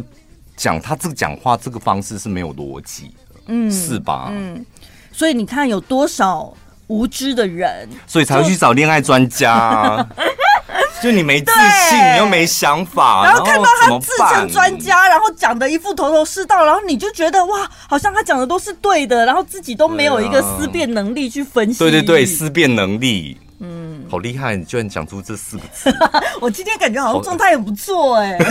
[0.58, 4.28] 讲他这个讲话这个方式是没有逻辑的，嗯，是吧？
[4.34, 4.66] 嗯，
[5.14, 6.54] 所以你看有多少
[6.88, 10.06] 无知的人，所以才会去找恋爱专家。
[11.02, 11.52] 就你没自
[11.90, 21.80] 信，你又没想法，然后看到他自称专家，然后讲的一副头头是道，然后你就觉得哇，好像他讲的都是对的，然后自己都没有一个思辨能力去分析。
[21.80, 25.94] 对对对，思辨能力，嗯，好厉害，你居然讲出这四个字。
[26.40, 28.38] 我今天感觉好像状态也不错哎。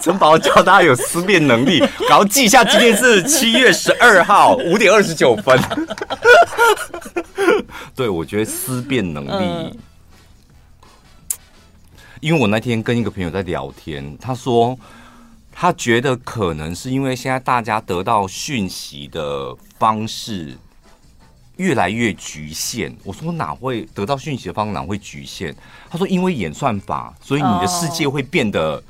[0.00, 5.60] 陈宝教大家有思辨能力，然后记一下，今天是七月十二号五点二十九分。
[7.94, 9.78] 对，我觉得思辨能力。
[12.20, 14.76] 嗯因为我那天跟一个朋友在聊天，他说
[15.52, 20.56] 他觉得可能是因为现在大家得到讯息的方式
[21.56, 22.94] 越来越局限。
[23.04, 25.54] 我说哪会得到讯息的方式哪会局限？
[25.88, 28.82] 他说因为演算法，所以你的世界会变得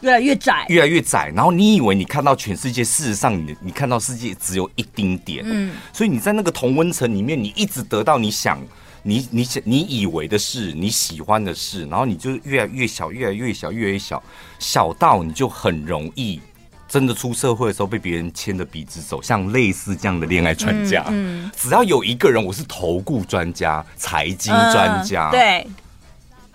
[0.00, 1.32] 越来越窄，越来越窄。
[1.34, 5.44] 然后你以为你看到全世界，事实上你你看到世界只有一丁点。
[5.44, 8.60] 嗯，所以你在那个同温层里面，你一直得到你想。
[9.02, 14.22] 你你想你以为的事，你喜欢的事，然后你就越来越小，越来越小，越来越小，
[14.58, 16.40] 小到你就很容易
[16.86, 21.04] 真的出社会的时候被别人牵着鼻子走，像类似这样的恋爱专家。
[21.08, 25.66] 嗯，嗯，只要有一个人，我是投顾专家、财经专家，嗯，对，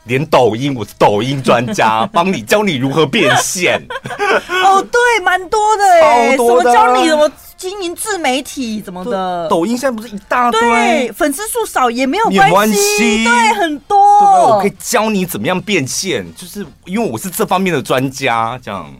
[0.04, 3.82] 连抖音我是抖音专家，帮你教你如何变现。
[3.90, 7.32] 哦，对，蛮多的哎，多的啊，什么教你怎么。
[7.58, 9.48] 经营自媒体怎么的？
[9.50, 13.98] 抖音现在不是一大堆，对，粉丝数少也没有关系，对，很多。
[13.98, 18.94] 我可以教你怎么样变现，就是因为我是这方面的专家，这样。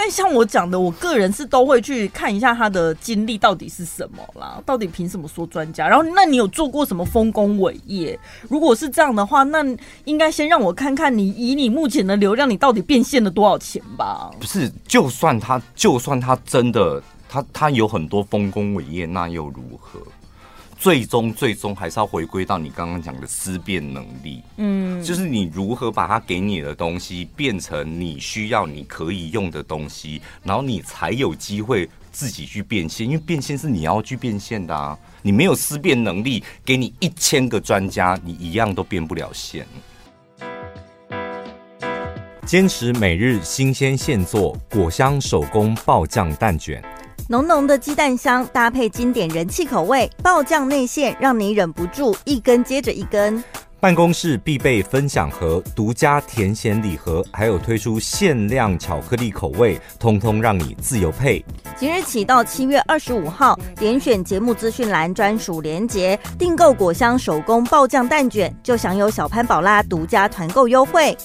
[0.00, 5.88] 但像我讲的，我个人是都会去看一下他的经历到底是什么啦，到底凭什么说专家？
[5.88, 8.16] 然后，那你有做过什么丰功伟业？
[8.48, 9.66] 如果是这样的话，那
[10.04, 14.30] 应该先让我看看你以你目前的流量，你到底变现了多少钱吧？
[14.38, 19.98] 不是，就算他，就算他真的，他他有很多丰功伟业，那又如何？
[20.78, 24.40] 最终，最终还是要回归到你刚刚讲的思辨能力。
[24.58, 33.04] 嗯，就是你如何把它给你的东西变成你需要、你可以用的东西，然后你才有机会自己去变现。
[33.04, 34.96] 因为变现是你要去变现的啊！
[35.20, 39.66] 你没有思辨能力，给你一千个专家，你一样都变不了现。
[42.46, 46.82] 坚持每日新鲜现做，果香手工爆酱蛋卷。
[47.26, 53.42] 浓浓的鸡蛋香搭配经典人气口味爆酱内馅，让你忍不住一根接着一根。
[53.80, 61.44] 办公室必备分享盒、独家甜咸礼盒，还有推出限量巧克力口味，通通让你自由配。
[61.76, 71.16] 即日起到七月二十五号，点选节目资讯栏专属连结，订购果香手工爆酱蛋卷，就享有小潘宝拉独家团购优惠。